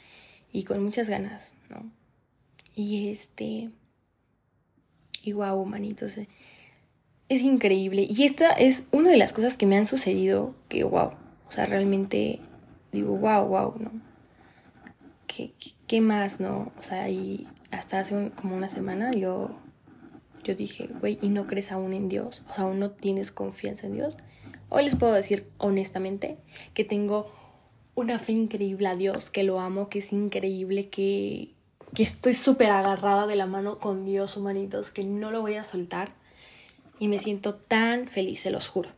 y 0.53 0.65
con 0.65 0.83
muchas 0.83 1.09
ganas, 1.09 1.55
¿no? 1.69 1.91
Y 2.75 3.11
este, 3.11 3.71
y 5.23 5.33
wow, 5.33 5.65
manitos, 5.67 6.19
es 7.29 7.43
increíble. 7.43 8.07
Y 8.09 8.25
esta 8.25 8.51
es 8.51 8.87
una 8.93 9.11
de 9.11 9.17
las 9.17 9.33
cosas 9.33 9.57
que 9.57 9.67
me 9.67 9.77
han 9.77 9.87
sucedido 9.87 10.55
que 10.69 10.85
wow, 10.85 11.13
o 11.47 11.51
sea, 11.51 11.67
realmente 11.67 12.41
digo, 12.93 13.17
wow, 13.17 13.47
wow, 13.47 13.75
¿no? 13.79 14.12
¿Qué, 15.35 15.55
qué, 15.87 16.01
más, 16.01 16.41
no? 16.41 16.73
O 16.79 16.83
sea, 16.83 17.09
y 17.09 17.47
hasta 17.71 18.01
hace 18.01 18.31
como 18.37 18.57
una 18.57 18.69
semana 18.69 19.13
yo 19.13 19.51
yo 20.45 20.55
dije, 20.55 20.89
güey, 21.01 21.19
¿y 21.23 21.29
no 21.29 21.47
crees 21.47 21.71
aún 21.71 21.93
en 21.93 22.09
Dios? 22.09 22.45
O 22.51 22.55
sea, 22.55 22.65
aún 22.65 22.81
no 22.81 22.91
tienes 22.91 23.31
confianza 23.31 23.87
en 23.87 23.95
Dios. 23.95 24.17
Hoy 24.69 24.85
les 24.85 24.97
puedo 24.97 25.13
decir 25.13 25.49
honestamente 25.59 26.39
que 26.75 26.85
tengo 26.85 27.33
una 27.95 28.19
fe 28.19 28.33
increíble 28.33 28.89
a 28.89 28.97
Dios, 28.97 29.31
que 29.31 29.45
lo 29.45 29.61
amo, 29.61 29.89
que 29.89 30.01
es 30.01 30.13
increíble, 30.13 30.89
que, 30.89 31.55
que 31.95 32.03
estoy 32.03 32.35
súper 32.35 32.71
agarrada 32.71 33.27
de 33.27 33.37
la 33.37 33.47
mano 33.47 33.79
con 33.79 34.05
Dios, 34.05 34.37
humanitos, 34.37 34.91
que 34.91 35.05
no 35.05 35.31
lo 35.31 35.43
voy 35.43 35.55
a 35.55 35.65
soltar. 35.65 36.15
Y 36.99 37.09
me 37.09 37.19
siento 37.19 37.55
tan 37.55 38.09
feliz, 38.09 38.41
se 38.41 38.51
los 38.51 38.69
juro. 38.69 38.91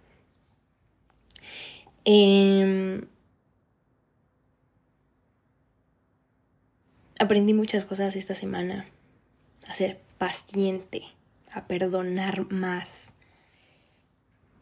Em, 2.04 3.06
aprendí 7.24 7.54
muchas 7.54 7.84
cosas 7.84 8.16
esta 8.16 8.34
semana. 8.34 8.87
A 9.66 9.74
ser 9.74 10.00
paciente 10.18 11.02
a 11.50 11.66
perdonar 11.66 12.50
más. 12.52 13.10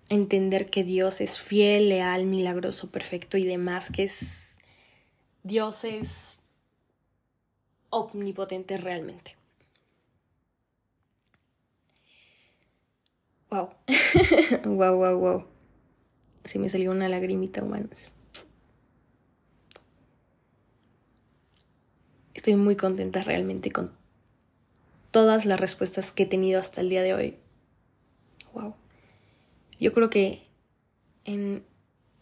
Entender 0.09 0.71
que 0.71 0.85
Dios 0.85 1.21
es 1.21 1.41
fiel, 1.41 1.89
leal, 1.89 2.27
milagroso, 2.27 2.91
perfecto 2.91 3.39
y 3.39 3.45
demás, 3.45 3.91
que 3.91 4.05
es 4.05 4.61
Dios 5.43 5.85
es 5.85 6.37
omnipotente 7.91 8.77
realmente. 8.77 9.37
Wow. 13.51 13.71
wow, 14.65 14.97
wow, 14.97 15.19
wow. 15.19 15.47
Se 16.45 16.59
me 16.59 16.69
salió 16.69 16.91
una 16.91 17.09
lagrimita, 17.09 17.63
humanos. 17.63 18.15
Estoy 22.43 22.57
muy 22.57 22.75
contenta 22.75 23.23
realmente 23.23 23.71
con 23.71 23.93
todas 25.13 25.47
las 25.47 25.61
respuestas 25.61 26.11
que 26.11 26.25
he 26.25 26.27
tenido 26.27 26.59
hasta 26.59 26.81
el 26.81 26.89
día 26.89 27.01
de 27.05 27.15
hoy. 27.15 27.37
Wow. 28.53 28.75
Yo 29.79 29.93
creo 29.93 30.11
que 30.11 30.43
en, 31.25 31.63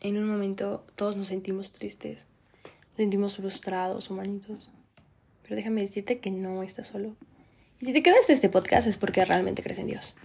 en 0.01 0.19
un 0.19 0.29
momento 0.29 0.85
todos 0.95 1.17
nos 1.17 1.29
sentimos 1.29 1.73
tristes, 1.73 2.27
nos 2.91 2.97
sentimos 2.99 3.37
frustrados, 3.37 4.11
humanitos. 4.11 4.71
Pero 5.43 5.57
déjame 5.57 5.81
decirte 5.81 6.19
que 6.19 6.31
no 6.31 6.63
estás 6.63 6.89
solo. 6.89 7.17
Y 7.79 7.87
si 7.87 7.95
te 7.95 8.03
quedas 8.03 8.29
en 8.29 8.35
este 8.35 8.51
podcast 8.51 8.87
es 8.87 8.99
porque 8.99 9.25
realmente 9.25 9.63
crees 9.63 9.79
en 9.79 9.87
Dios 9.87 10.17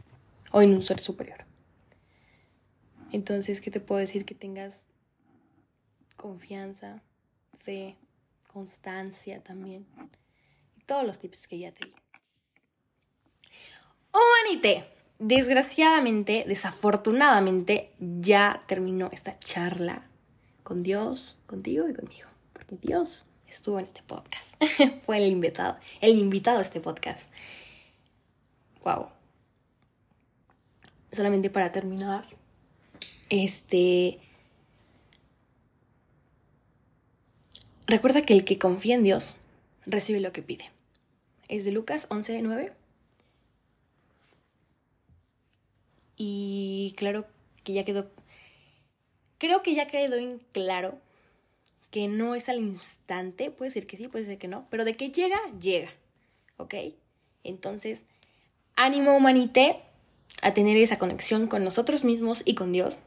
o 0.51 0.61
en 0.61 0.73
un 0.73 0.83
ser 0.83 0.99
superior. 0.99 1.45
Entonces, 3.13 3.61
¿qué 3.61 3.71
te 3.71 3.79
puedo 3.79 3.99
decir? 3.99 4.25
Que 4.25 4.35
tengas 4.35 4.87
confianza, 6.17 7.01
fe, 7.59 7.95
constancia 8.55 9.41
también. 9.41 9.85
Y 10.77 10.81
todos 10.85 11.05
los 11.05 11.19
tips 11.19 11.45
que 11.45 11.59
ya 11.59 11.73
te 11.73 11.87
di. 11.87 11.93
Humanité. 14.13 14.85
Desgraciadamente, 15.19 16.45
desafortunadamente, 16.47 17.91
ya 17.99 18.63
terminó 18.65 19.09
esta 19.11 19.37
charla 19.39 20.07
con 20.63 20.83
Dios, 20.83 21.37
contigo 21.47 21.89
y 21.89 21.93
conmigo. 21.93 22.29
Porque 22.53 22.77
Dios 22.77 23.25
estuvo 23.45 23.77
en 23.77 23.85
este 23.85 24.03
podcast. 24.03 24.55
Fue 25.05 25.17
el 25.17 25.29
invitado, 25.29 25.77
el 25.99 26.17
invitado 26.17 26.59
a 26.59 26.61
este 26.61 26.79
podcast. 26.79 27.29
Wow. 28.85 29.09
Solamente 31.11 31.49
para 31.49 31.73
terminar, 31.73 32.25
este. 33.29 34.24
Recuerda 37.87 38.21
que 38.21 38.33
el 38.33 38.45
que 38.45 38.57
confía 38.57 38.95
en 38.95 39.03
Dios 39.03 39.37
recibe 39.85 40.19
lo 40.19 40.31
que 40.31 40.41
pide. 40.41 40.71
Es 41.47 41.65
de 41.65 41.71
Lucas 41.71 42.07
11:9. 42.09 42.73
Y 46.17 46.93
claro 46.97 47.25
que 47.63 47.73
ya 47.73 47.83
quedó, 47.83 48.09
creo 49.37 49.61
que 49.63 49.75
ya 49.75 49.87
quedó 49.87 50.15
en 50.15 50.39
claro 50.53 50.97
que 51.91 52.07
no 52.07 52.35
es 52.35 52.49
al 52.49 52.59
instante, 52.59 53.51
puede 53.51 53.71
ser 53.71 53.85
que 53.85 53.97
sí, 53.97 54.07
puede 54.07 54.25
ser 54.25 54.37
que 54.37 54.47
no, 54.47 54.67
pero 54.69 54.85
de 54.85 54.95
que 54.95 55.11
llega, 55.11 55.39
llega, 55.59 55.89
¿ok? 56.57 56.75
Entonces, 57.43 58.05
ánimo 58.75 59.15
humanité 59.15 59.81
a 60.41 60.53
tener 60.53 60.77
esa 60.77 60.97
conexión 60.97 61.47
con 61.47 61.63
nosotros 61.63 62.03
mismos 62.03 62.41
y 62.45 62.55
con 62.55 62.71
Dios. 62.71 62.99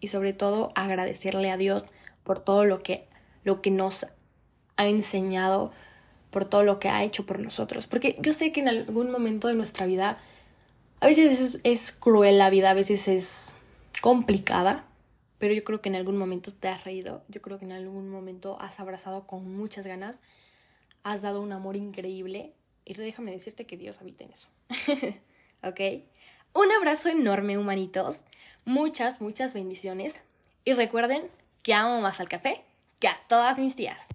Y 0.00 0.08
sobre 0.08 0.32
todo 0.32 0.72
agradecerle 0.74 1.50
a 1.50 1.56
Dios 1.56 1.84
por 2.24 2.40
todo 2.40 2.64
lo 2.64 2.82
que, 2.82 3.06
lo 3.44 3.60
que 3.62 3.70
nos 3.70 4.06
ha 4.76 4.86
enseñado, 4.86 5.72
por 6.30 6.46
todo 6.46 6.64
lo 6.64 6.80
que 6.80 6.88
ha 6.88 7.04
hecho 7.04 7.26
por 7.26 7.38
nosotros. 7.38 7.86
Porque 7.86 8.16
yo 8.20 8.32
sé 8.32 8.52
que 8.52 8.60
en 8.60 8.68
algún 8.68 9.10
momento 9.10 9.48
de 9.48 9.54
nuestra 9.54 9.86
vida 9.86 10.18
a 11.00 11.06
veces 11.06 11.60
es, 11.62 11.92
cruel 11.92 12.38
la 12.38 12.48
vida, 12.48 12.70
a 12.70 12.74
veces 12.74 13.06
es 13.08 13.52
complicada, 14.00 14.84
pero 15.38 15.52
yo 15.52 15.62
creo 15.62 15.82
que 15.82 15.88
en 15.88 15.96
algún 15.96 16.16
momento 16.16 16.52
te 16.52 16.68
has 16.68 16.84
reído, 16.84 17.22
yo 17.28 17.42
creo 17.42 17.58
que 17.58 17.64
en 17.64 17.72
algún 17.72 18.08
momento 18.08 18.56
has 18.60 18.80
abrazado 18.80 19.26
con 19.26 19.52
muchas 19.52 19.86
ganas, 19.86 20.20
has 21.02 21.22
dado 21.22 21.42
un 21.42 21.52
amor 21.52 21.76
increíble 21.76 22.54
y 22.84 22.94
déjame 22.94 23.32
decirte 23.32 23.66
que 23.66 23.76
Dios 23.76 24.00
habita 24.00 24.24
en 24.24 24.30
eso. 24.30 24.48
¿Ok? 25.64 25.80
Un 26.54 26.70
abrazo 26.70 27.08
enorme, 27.08 27.58
humanitos. 27.58 28.20
Muchas, 28.64 29.20
muchas 29.20 29.54
bendiciones. 29.54 30.20
Y 30.64 30.74
recuerden 30.74 31.28
que 31.62 31.74
amo 31.74 32.00
más 32.00 32.20
al 32.20 32.28
café 32.28 32.62
que 33.02 33.08
a 33.08 33.18
todas 33.26 33.58
mis 33.58 33.74
tías. 33.74 34.06